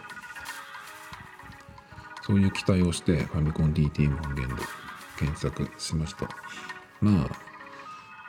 [2.24, 4.64] そういう期待をして、ファミコン DTM 音源で
[5.20, 6.28] 検索しました。
[7.02, 7.30] まあ、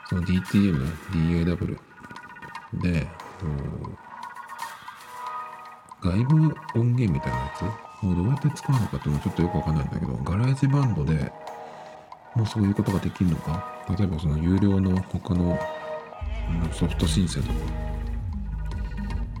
[0.07, 1.79] その DTM、DAW
[2.73, 3.07] で、
[6.05, 7.63] 外部音源みたいなやつ？
[8.05, 11.31] をどうやって使うのかっていうのはちょっとよくわかんないんだけど、ガレージバンドで
[12.35, 13.65] もうそういうことができるのか？
[13.97, 15.57] 例えばその有料の他の
[16.71, 17.53] ソフトシンセとか。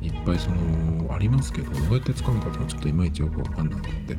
[0.01, 4.15] いっぱいそのありますけどどうやって使うのかっていうのはちょっといまいちよくわかんなくて。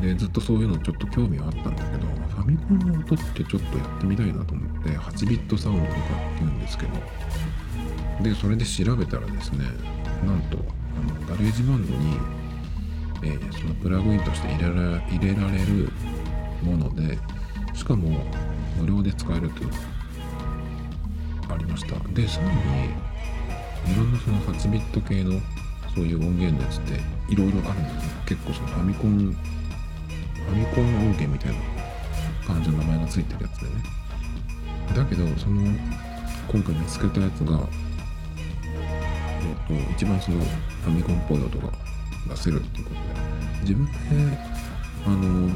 [0.00, 6.04] でずっとそういうのちょっと興味はあったんだけどファミコンの音ってちょっとやってみたいなと思って8ビットサウンドとかって
[6.38, 6.92] 言うんですけど
[8.22, 9.64] でそれで調べたらですね
[10.24, 12.16] なんとあの GarageBand に、
[13.22, 15.90] えー、そのプラグインとして入れら入れられる
[16.62, 17.18] もので
[17.74, 18.24] しかも
[18.78, 19.70] 無料で使えるという
[21.48, 21.96] ありました。
[22.10, 22.90] でさらに
[23.92, 25.40] いろんなその8ビット系の
[25.94, 27.00] そういう音源のやつって
[27.32, 31.58] いろいろあるんですよ結構そのファミコンファミコン音源みたいな
[32.46, 33.72] 感じの名前がついてるやつでね。
[34.94, 35.62] だけどその
[36.52, 37.60] 今回見つけたやつが
[39.68, 41.72] こう一番そのファミコンっぽい音が
[42.28, 43.00] 出せるっていうことで
[43.62, 43.92] 自分で
[45.06, 45.50] あの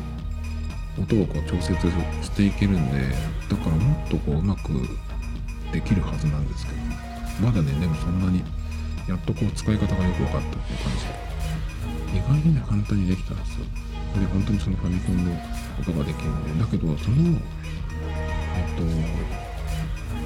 [0.99, 1.74] 音をこう調節
[2.22, 3.14] していけるんで
[3.49, 4.72] だからもっとこううまく
[5.72, 6.78] できるはずなんですけど
[7.47, 8.43] まだねでもそんなに
[9.09, 11.05] やっとこう使い方がよく分かったっていう感じ
[12.12, 13.66] で意外にね簡単にできたんですよ
[14.20, 15.32] で本当にそのファミコンの
[15.80, 17.16] 音ができるんでだけどその
[18.57, 18.74] えっ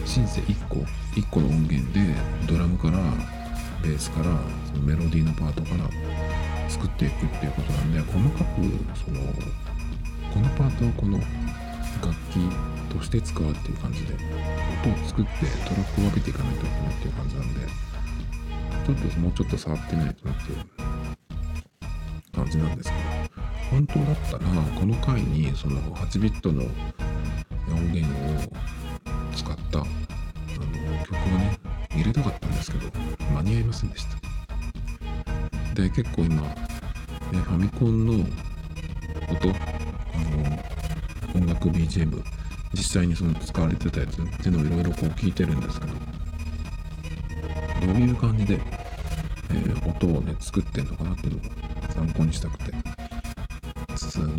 [0.02, 0.76] とシンセ1個
[1.16, 2.14] 1個の音源で
[2.46, 2.98] ドラムから
[3.82, 4.26] ベースから
[4.66, 5.88] そのメロディーのパートから
[6.68, 8.62] 作っていくっていうことなんで細かく
[8.98, 9.20] その
[10.32, 15.30] このパートをこの楽器として使うっていう感じで音を作って
[15.66, 17.60] トラックを分けていかないといけないっていう感じなんで
[18.86, 20.58] ちょっともうちょっと触ってないとなっていう
[22.34, 23.38] 感じなんですけど
[23.70, 24.44] 本当だったら
[24.78, 28.52] この回にその8ビットの音源を
[29.34, 29.86] 使ったあの
[31.04, 32.90] 曲をね入れたかったんですけど
[33.34, 34.28] 間に合いませんでした。
[35.74, 36.48] で結構今、ね、
[37.32, 39.52] ファミコンの音あ
[41.36, 42.22] の音楽 BGM
[42.74, 45.92] 実際にその使われてたやつっていうのをいろいろこう聞いてるんですけど
[47.86, 48.60] どういう感じで、
[49.50, 52.72] えー、音をね作ってんのかなっていうのを参考にしたくて
[54.16, 54.36] あの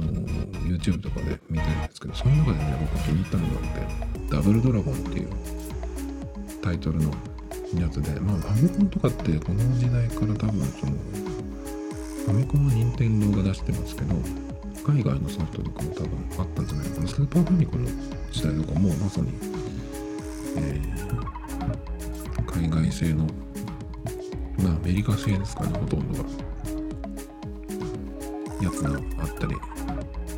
[0.67, 5.29] YouTube とかで見てるんですけどその中でね僕気に入ったのがあって「ダブルドラゴン」っていう
[6.61, 7.11] タイトルの
[7.77, 10.91] やつでまあファミコンとかってこの時代から多分その
[12.25, 14.15] ファミコンは任天堂が出してますけど
[14.85, 16.09] 海外のソフトとかも多分
[16.39, 17.07] あったんじゃないかな。
[17.07, 17.91] スーパーファミコンの
[18.31, 19.33] 時代とかもまさに、
[20.57, 23.27] えー、海外製の
[24.63, 26.29] まあアメリカ製ですかねほとんどが。
[28.61, 29.55] やつがあったり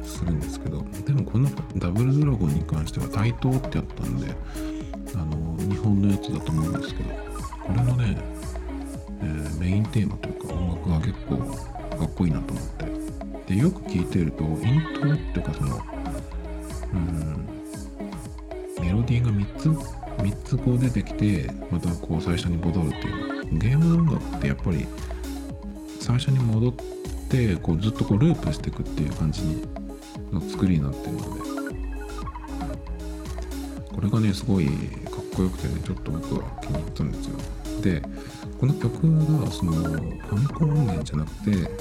[0.04, 4.28] するんですけどでもこのダブルドラゴンに関しては対等ってやったんで
[5.16, 8.18] あの日本のやつだと思うんですけどこれのね、
[9.22, 11.38] えー、メインテーマというか音楽が結構
[11.98, 12.66] かっこいいなと思っ
[13.46, 13.54] て。
[13.54, 15.82] でよく聞いてるとイントロっていうかその
[16.94, 17.48] うん
[18.80, 23.32] メロディーが3つ3つこう出てきてまたこう最初に戻るっていう。
[23.52, 24.88] ゲーム音楽ってやっぱり
[26.00, 26.74] 最初に戻っ
[27.30, 29.42] てこうずっとこうループしていくっていう感じ
[30.32, 31.52] の作りになってるので。
[33.94, 34.70] これがねすごい
[35.36, 37.38] こよくてねちょっと僕は気に入ったんですよ。
[37.82, 38.02] で
[38.60, 41.72] この曲がそのファミコン音源じゃなくて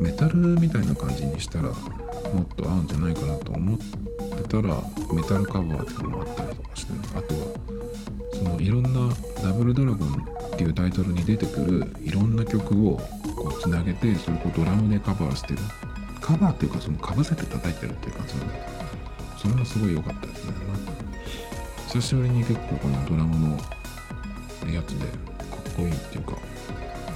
[0.00, 1.72] メタルみたいな感じにしたらも
[2.42, 4.82] っと合うんじゃないかなと思ってたら
[5.12, 6.98] メタルカバーっていうのもあったりとかして、ね。
[7.14, 7.40] あとは
[8.32, 12.96] そのいろんなダブルドラゴンっていうタイトルに出てくるいろんな曲を
[13.36, 15.58] こうつなげてそれをドラムでカバーしてる。
[16.20, 18.54] カバーっていうかそのかぶせて叩いてるっていう感じなんで
[19.36, 20.52] それもすごい良かったですね
[21.94, 23.56] 久しぶりに結構このドラムの
[24.68, 25.12] やつでか
[25.70, 26.36] っこいいっていうか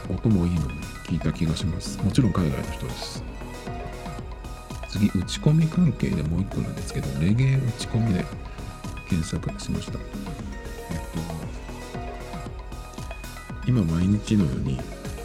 [0.09, 0.75] 音もいいので
[1.09, 2.01] 聞いた気がします。
[2.01, 3.25] もちろん海外の人です。
[4.89, 8.25] 次打ち込み関係でもう一個なんですけどレゲエ打ち込みで
[9.09, 9.99] 検索しました。
[9.99, 10.03] え
[10.95, 10.99] っ
[13.65, 14.79] と今毎日のように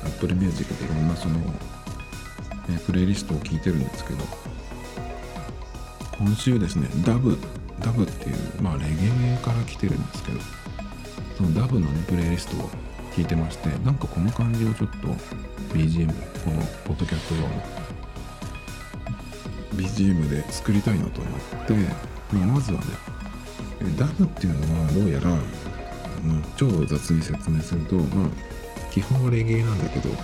[0.04, 1.36] Apple Music でいろんなその、
[2.72, 4.24] えプレイリストを聞いてるんですけど
[6.18, 7.38] 今週ですねダブ
[7.80, 8.88] ダブっていうまあレゲ
[9.34, 10.39] エから来てるんですけど
[11.38, 12.69] そのダブのねプレイリストを
[13.13, 15.07] 聞いてましてなんかこの感じをちょっと
[15.74, 17.84] BGM このポッドキャスト用の。
[19.76, 21.74] BGM で作りたいなと思って、
[22.36, 22.86] まあ、まずはね
[23.97, 25.39] ダブっていうのはどうやら、まあ、
[26.55, 28.30] 超雑に説明するとまあ
[28.91, 30.19] 基本はレゲエなんだけど、あの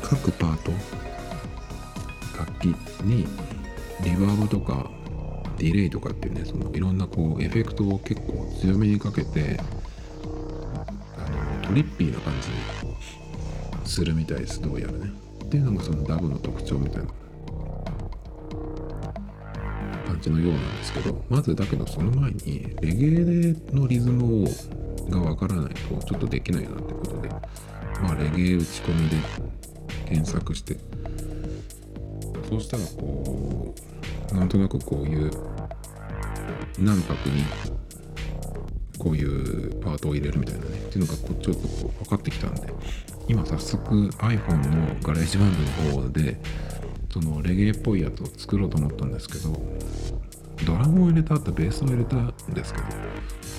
[0.00, 0.72] 各パート
[2.38, 2.64] 楽器
[3.04, 3.26] に
[4.04, 4.90] リバーブとか
[5.58, 9.58] ディレイとかっていうねそのいろんなこうエフェクトを結構強めにかけて
[11.16, 11.28] あ
[11.62, 15.12] のトリッピーな感じにするみたいですどうやらね。
[15.44, 17.08] っていうのがそのダブの特徴みたいな
[20.06, 24.48] 感じのようなんですけどまずだけどその前にレゲエのリズムを
[25.10, 29.16] がわからないとちょっとできないなってことでまあレゲエ打ち込みで
[30.06, 30.78] 検索して
[32.48, 33.91] そうしたらこう
[34.32, 35.30] なんとなくこういう
[36.78, 37.44] 何拍に
[38.98, 42.72] こういうパートを入れるみたいなねっていうのがこうちょっとこう分かってきたんで
[43.28, 46.36] 今早速 iPhone の GarageBand の方で
[47.12, 49.60] そのレゲエっぽいやつを作ろうと思ったんですけど
[50.64, 52.86] ドラムを入れた後ベースを入れたんですけど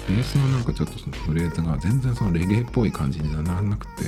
[0.07, 4.03] ベースのなんかちょっとそのフレーズが全然そのレゲエっぽい感じにならなくて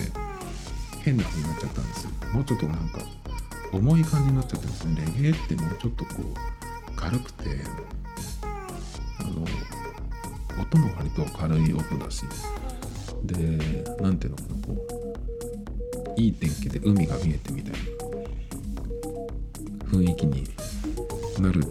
[1.04, 2.10] 変な風になっちゃったんですよ。
[2.34, 3.00] もうちょっとなんか
[3.76, 7.50] 重い感じになっちゃってますねレゲエってもうちょっとこう軽くて
[9.20, 9.46] あの
[10.62, 12.24] 音も割と軽い音だし
[13.24, 13.36] で
[14.02, 14.88] なんていうのかなこ
[16.18, 17.78] ういい天気で海が見えてみたいな
[19.90, 20.46] 雰囲気に
[21.42, 21.62] なる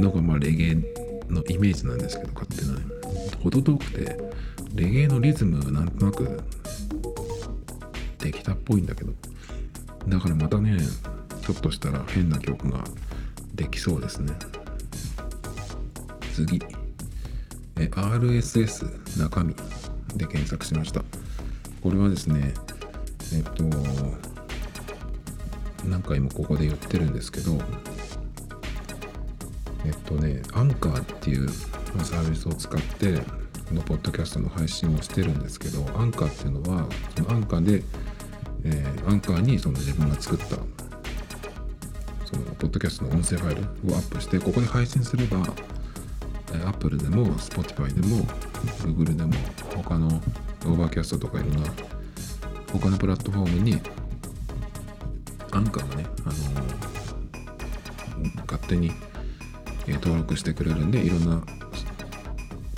[0.00, 0.74] のがまあレゲエ
[1.28, 2.80] のイメージなんですけど勝手なね
[3.42, 4.18] 程遠くて
[4.74, 6.40] レゲエのリズムなんとなく
[8.18, 9.12] できたっぽいんだけど
[10.08, 10.78] だからまたね
[11.44, 12.84] ちょっとしたら変な曲が
[13.54, 14.32] できそうですね。
[16.34, 16.60] 次。
[17.76, 19.54] え RSS 中身。
[20.16, 21.02] で検索しました。
[21.82, 22.54] これはですね
[23.34, 23.64] えっと
[25.84, 27.58] 何回もここで言ってるんですけど
[29.84, 33.18] えっとねアンカーっていうサービスを使って
[33.68, 36.86] このポッドキャストの配信をしてるんですけどアンカーっていうのは
[37.16, 37.82] そのアンカーで、
[38.64, 40.56] えーアンカーにその自分が作った
[42.58, 45.38] ポッドキャストの音声ファイルをアップしてここで配信すれば
[46.66, 48.24] Apple でも Spotify でも
[48.82, 49.32] Google でも
[49.74, 51.70] 他の Overcast とかいろんな
[52.72, 53.80] 他のプラットフォームに
[55.52, 56.94] アンカーがね、あのー
[58.46, 58.92] 勝手に、
[59.86, 61.42] 登録してくれるんでいろんな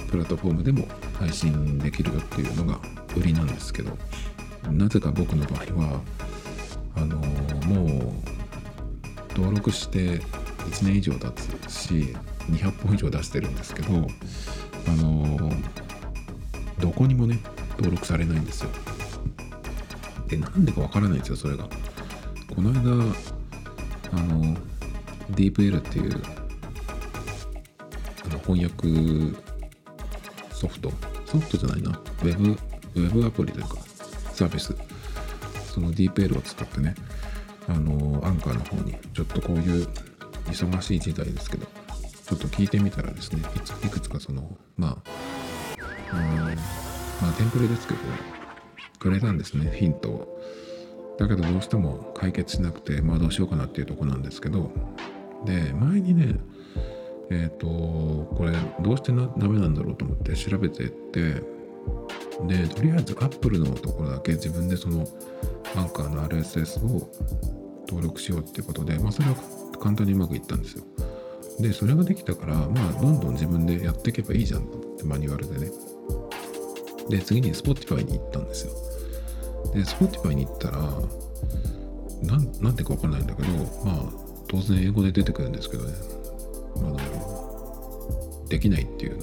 [0.09, 0.89] プラットフォームでも
[1.19, 2.81] 配信できるよっていうのが
[3.17, 3.97] 売りなんですけど
[4.71, 6.01] なぜか僕の場合は
[6.97, 8.36] あのーもう
[9.37, 10.19] 登録して
[10.71, 12.17] 1年以上経つし
[12.51, 13.93] 200本以上出してるんですけど
[14.89, 15.53] あの
[16.81, 17.39] どこにもね
[17.73, 18.71] 登録されないんですよ。
[20.29, 21.69] でなんでかわからないんですよそれが。
[22.55, 22.91] この間
[24.13, 24.57] あの
[25.33, 26.23] DeepL っていう
[28.25, 28.89] あの翻訳
[30.51, 30.91] ソフト
[31.27, 31.91] ソフトじゃないな。
[31.91, 33.77] ウェブウェブアプリというか
[34.33, 34.75] サービス。
[35.73, 36.95] その DeepL を使ってね
[37.69, 39.89] あのアンカーの方にちょっとこういう
[40.47, 46.55] 忙しい時代ですけどちょっと聞いてみたらですねいついくつかそのまあうんま
[47.29, 48.01] あテンプレですけど
[48.99, 50.43] くれたんですねヒントを。
[51.19, 54.71] だけどどうしても解決しなくてまあどうしようかなっていうとこなんですけど
[55.47, 56.39] で前にね
[57.31, 61.43] えっ、とこれどうしてなダメなんだろうと思って調べてって
[62.45, 65.07] でとりあえず Apple のところだけ自分でその
[65.75, 67.11] アンカーの RSS を
[67.89, 69.37] 登録しようっていうことでまあそれは
[69.81, 70.85] 簡単にうまくいったんですよ。
[71.61, 74.65] でそれができたからまあどんどん自分でやっていけばいいじゃんっ
[74.99, 75.73] てマニュアルでね。
[77.09, 78.73] で次に Spotify に行ったんですよ。
[79.73, 80.79] で Spotify に行ったら
[82.23, 83.49] なんなんてかわかんないんだけど
[83.85, 84.13] まあ
[84.49, 85.93] 当然英語で出てくるんですけどね。
[86.83, 87.03] まだ
[88.49, 89.21] できないっていうよう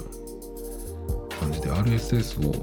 [1.29, 2.53] な感じで RSS を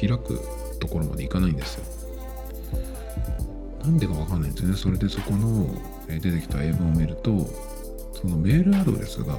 [0.00, 0.40] 開く
[0.78, 1.84] ところまでいかないんですよ。
[3.84, 4.76] なんでかわかんないんですよね。
[4.76, 5.68] それでそこの
[6.06, 7.46] 出てきた英文を見ると
[8.14, 9.38] そのメールアドレスが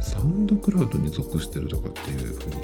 [0.00, 2.56] サウンドクラウドに属してるとかっていうふうに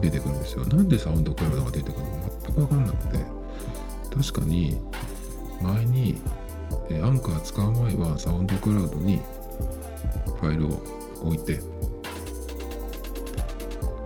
[0.00, 0.64] 出てくるんですよ。
[0.66, 3.24] なんでサウンドクラウドが出てくるのか全くわかんなくて
[4.14, 4.78] 確かに
[5.60, 6.20] 前に
[7.02, 9.20] アンカー使う前はサウンドクラウドに
[10.26, 10.82] ファイルを
[11.22, 11.60] 置いて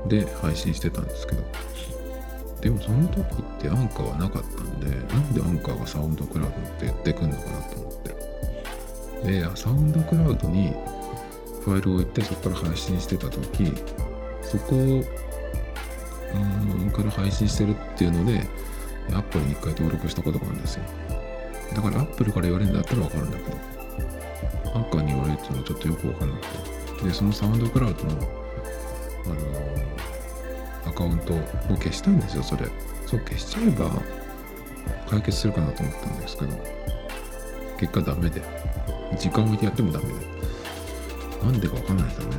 [0.08, 1.42] で配信してたんですけど。
[2.60, 3.24] でもその時っ
[3.60, 8.16] てアンカーはなかったんでなんでアンカーが SoundCloud って言ってくんのかなと思って。
[9.24, 10.72] で SoundCloud に
[11.62, 13.72] ファイルを置いてそこから配信してた時
[14.42, 14.78] そこう
[16.84, 18.48] んから配信してるっていうので
[19.10, 20.84] Apple に一回登録したことがあるんですよ。
[21.74, 23.56] だから Apple から言われるんだったらわかるんだけど
[24.74, 27.04] アンカーに言われるっていうのはちょっとよくわかんなくて。
[27.04, 28.45] でその SoundCloud の
[29.32, 31.38] あのアカウントを
[31.76, 32.66] 消したんですよそれ。
[33.06, 33.90] そう消しちゃえば
[35.08, 36.58] 解決するかなと思ったんですけど
[37.78, 38.42] 結果ダメで。
[39.18, 40.14] 時間置いてやってもダメで。
[41.42, 42.36] なんでかわかんないですよね。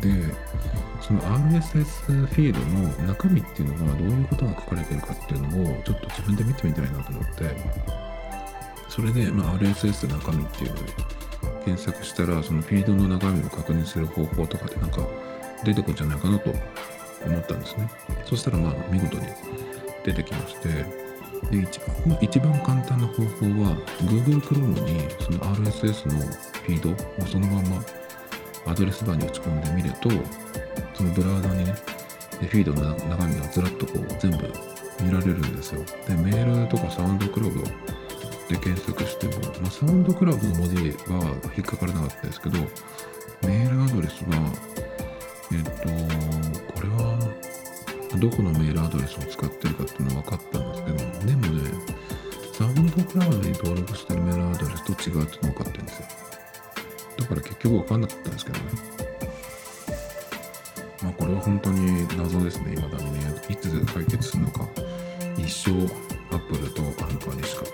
[0.00, 0.34] で
[1.00, 2.60] その RSS フィード
[3.02, 7.94] の中身っていうのがどういうことが書かれてるかっていうのをちょっと自分で見てみたいなと思って。
[8.94, 10.74] それで、まあ、RSS 中身っていう
[11.64, 15.06] 検索したらそのフィードの中身を確認する方法とかでなんか
[15.64, 16.50] 出てくるんじゃないかなと
[17.26, 17.88] 思ったんですね。
[18.24, 19.26] そしたらまあ見事に
[20.04, 21.04] 出てきまして。
[21.50, 26.90] で一番一番簡単な方法は Google Chrome にその RSS のフィード
[27.22, 27.84] をそのまま
[28.66, 30.08] アドレスバーに打ち込んでみると
[30.94, 31.74] そのブラウザにね
[32.40, 34.52] でフィードの中身がずらっとこう全部
[35.02, 35.82] 見られるんですよ。
[36.08, 37.60] でメールとかサウンドクラウド
[38.48, 42.58] で検索しても、まあ、サウンドクラウドの文字は引っかからなかったですけど
[43.42, 44.52] メールアドレスは
[45.52, 45.70] えっと
[46.72, 47.18] これは
[48.18, 51.70] どこのメールアドレスを使ってるかっていうのは分かったんですけどでもね
[52.52, 56.06] サウンドクラウドに登録してるメールアドレスと違うっていうの分かってるんですよ
[57.18, 59.04] だから結局分かんなかったんですけどね
[61.04, 63.20] まあこれは本当に謎ですね、未だにね。
[63.50, 64.66] いつ解決するのか。
[65.36, 65.72] 一生
[66.34, 67.64] Apple とアンカーでしか、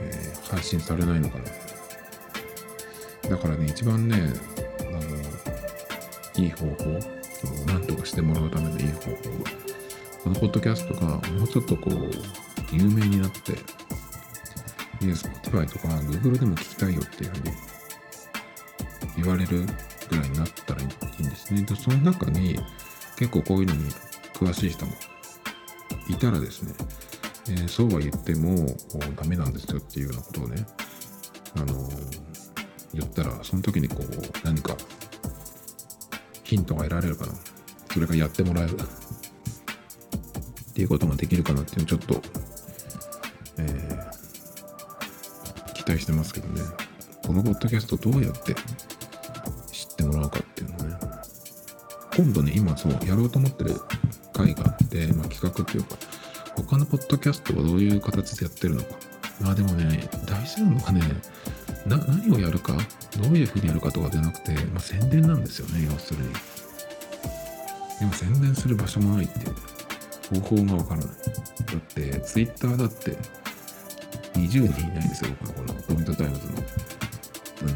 [0.00, 1.44] えー配信されないのかな。
[3.30, 4.16] だからね、一番ね、
[4.80, 6.98] あの、いい方法、
[7.66, 9.16] なんとかしてもらうためのいい方法は、
[10.24, 12.10] このポッドキャストがもうちょっとこう、
[12.72, 17.52] 有名になって、で、Spotify とか Google でも聞きたいよっていうふうに
[19.18, 19.66] 言われる
[20.08, 21.62] ぐらいになったらいいんですね。
[21.62, 22.58] で、その中に
[23.16, 23.90] 結構こういうのに
[24.34, 24.92] 詳しい人も
[26.08, 26.74] いたらですね、
[27.50, 28.66] えーそうは言っても
[29.16, 30.64] ダメなんですよっていうようなことをね、
[31.56, 32.20] あのー
[32.92, 34.06] 言ったら、その時にこう
[34.44, 34.76] 何か
[36.42, 37.32] ヒントが得られるかな。
[37.92, 38.76] それがやってもらえる。
[38.76, 42.22] っていうことができるかなっていうのをちょっと、
[43.58, 44.10] えー
[45.74, 46.62] 期待してますけどね。
[47.26, 48.54] このポッドキャストどうやって
[49.72, 50.96] 知ってもらうかっていうのね。
[52.16, 53.80] 今度ね、今そう、やろうと思ってる
[54.32, 55.96] 回があって、まあ、企画っていうか、
[56.62, 58.96] 他のポッドキャストはどういう形でやってるのか。
[59.40, 61.00] まあでもね、大事なのがね、
[61.86, 62.74] な何をやるか、
[63.16, 66.32] どういうふうにやるかとかじゃなくて、まあ、宣伝なんですよね、要するに。
[68.00, 69.42] でも宣伝する場所もないってい
[70.36, 71.06] う方法がわからない。
[71.06, 71.12] だ
[71.76, 73.16] って、ツイッターだって
[74.34, 77.70] 20人いないんですよ、僕のこのポイントタイムズの、あの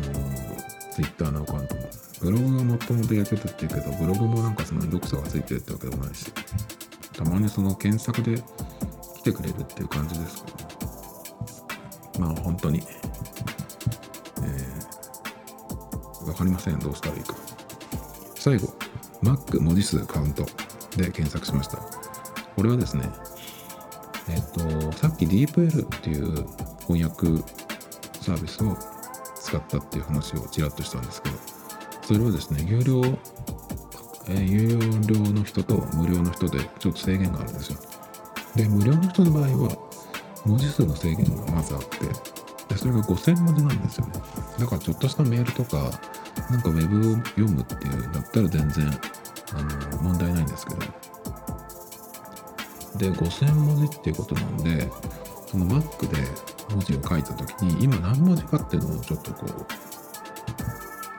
[0.92, 1.82] ツイッターのアカウントも。
[2.20, 6.32] ブログがもともとやってたって言うけど、ブログもなんかその読者がついてるってわけでもないし、
[7.16, 8.42] たまにその検索で
[9.16, 10.52] 来てくれるっていう感じですけ
[12.18, 12.82] ど、まあ本当に、
[14.42, 17.34] えー、わかりません、どうしたらいいか。
[18.36, 18.74] 最後、
[19.22, 20.44] Mac 文字数カウント
[20.96, 21.78] で検索しました。
[22.56, 23.10] これはですね、
[24.28, 26.46] えっと、さっき DeepL っていう
[26.86, 27.42] 翻訳
[28.20, 28.76] サービスを
[29.36, 31.36] 使ったっていう話をちらっとしたんですけど、
[32.02, 33.02] それはですね、有料、
[34.28, 37.78] え有料の人と無料の人でちょっと制限があるんですよ。
[38.56, 39.76] で、無料の人の場合は、
[40.46, 42.06] 文字数の制限がまずあって、
[42.68, 44.12] でそれが5000文字なんですよね。
[44.58, 45.90] だからちょっとしたメールとか、
[46.50, 49.00] なんかウェブを読むっていうんだったら全然、
[49.54, 50.80] あの、問題ないんですけど、
[52.96, 54.90] で5000文字っていうことなんで
[55.46, 56.16] その Mac で
[56.70, 59.66] 文字を書いた時に今何文字かっていうのをちょっとこう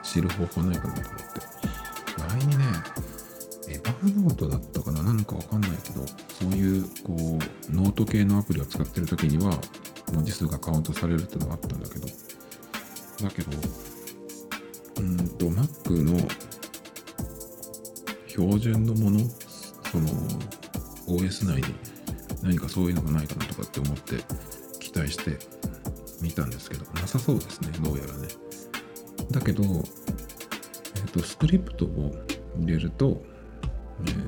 [0.04, 1.45] 知る方法ないかなと思って
[2.36, 2.64] 前にね
[3.68, 5.02] Evernote だったかな？
[5.02, 7.38] なんかわかんないけどそういうこ
[7.70, 9.58] うノート系のアプリを使ってる時には
[10.12, 12.06] 文字数がカウントされるってのがあったんだけど。
[13.22, 13.50] だけど
[14.98, 16.28] うんと Mac の
[18.28, 19.20] 標準のもの？
[19.90, 20.08] その
[21.08, 21.62] OS 内に
[22.42, 24.16] 何かそういうのがないかなとかって思って
[24.80, 25.38] 期待して
[26.20, 28.28] 見たんですけどなさそうですねどうやらね。
[29.30, 29.62] だけど、
[31.06, 32.14] っとスクリプトを
[32.58, 33.22] 入れると、
[34.06, 34.24] えー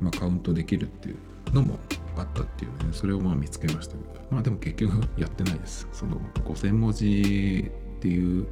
[0.00, 1.78] まあ、カウントできるっていうのも
[2.16, 2.92] あったっていうね。
[2.92, 4.26] それをまあ見つけましたけど。
[4.30, 5.88] まあでも結局やってないです。
[5.92, 8.46] その5000文字っていう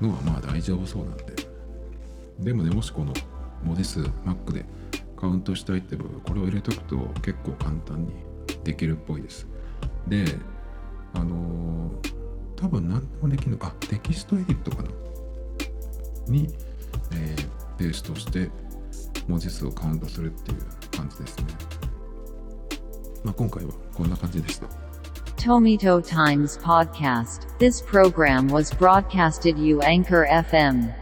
[0.00, 1.24] のはまあ大丈夫そうなんで。
[2.40, 3.12] でもねもしこの
[3.62, 4.64] 文字数 Mac で
[5.16, 8.12] カウントしたいって場合はこれを入れとくと結構簡単に
[8.64, 9.46] できるっぽいです。
[10.08, 10.24] で
[11.14, 12.22] あのー
[12.62, 13.58] 多分何でもできるの。
[13.58, 14.88] かテキストエディットかな。
[16.26, 16.48] に、
[17.12, 17.52] えー
[17.82, 18.48] ペーストして
[19.26, 20.58] 文字数をカウントするっていう
[20.96, 21.46] 感じですね
[23.24, 24.66] まあ今回はこんな感じでした
[25.36, 27.48] Tomito Times Podcast.
[27.58, 31.01] This program was broadcasted you Anchor FM.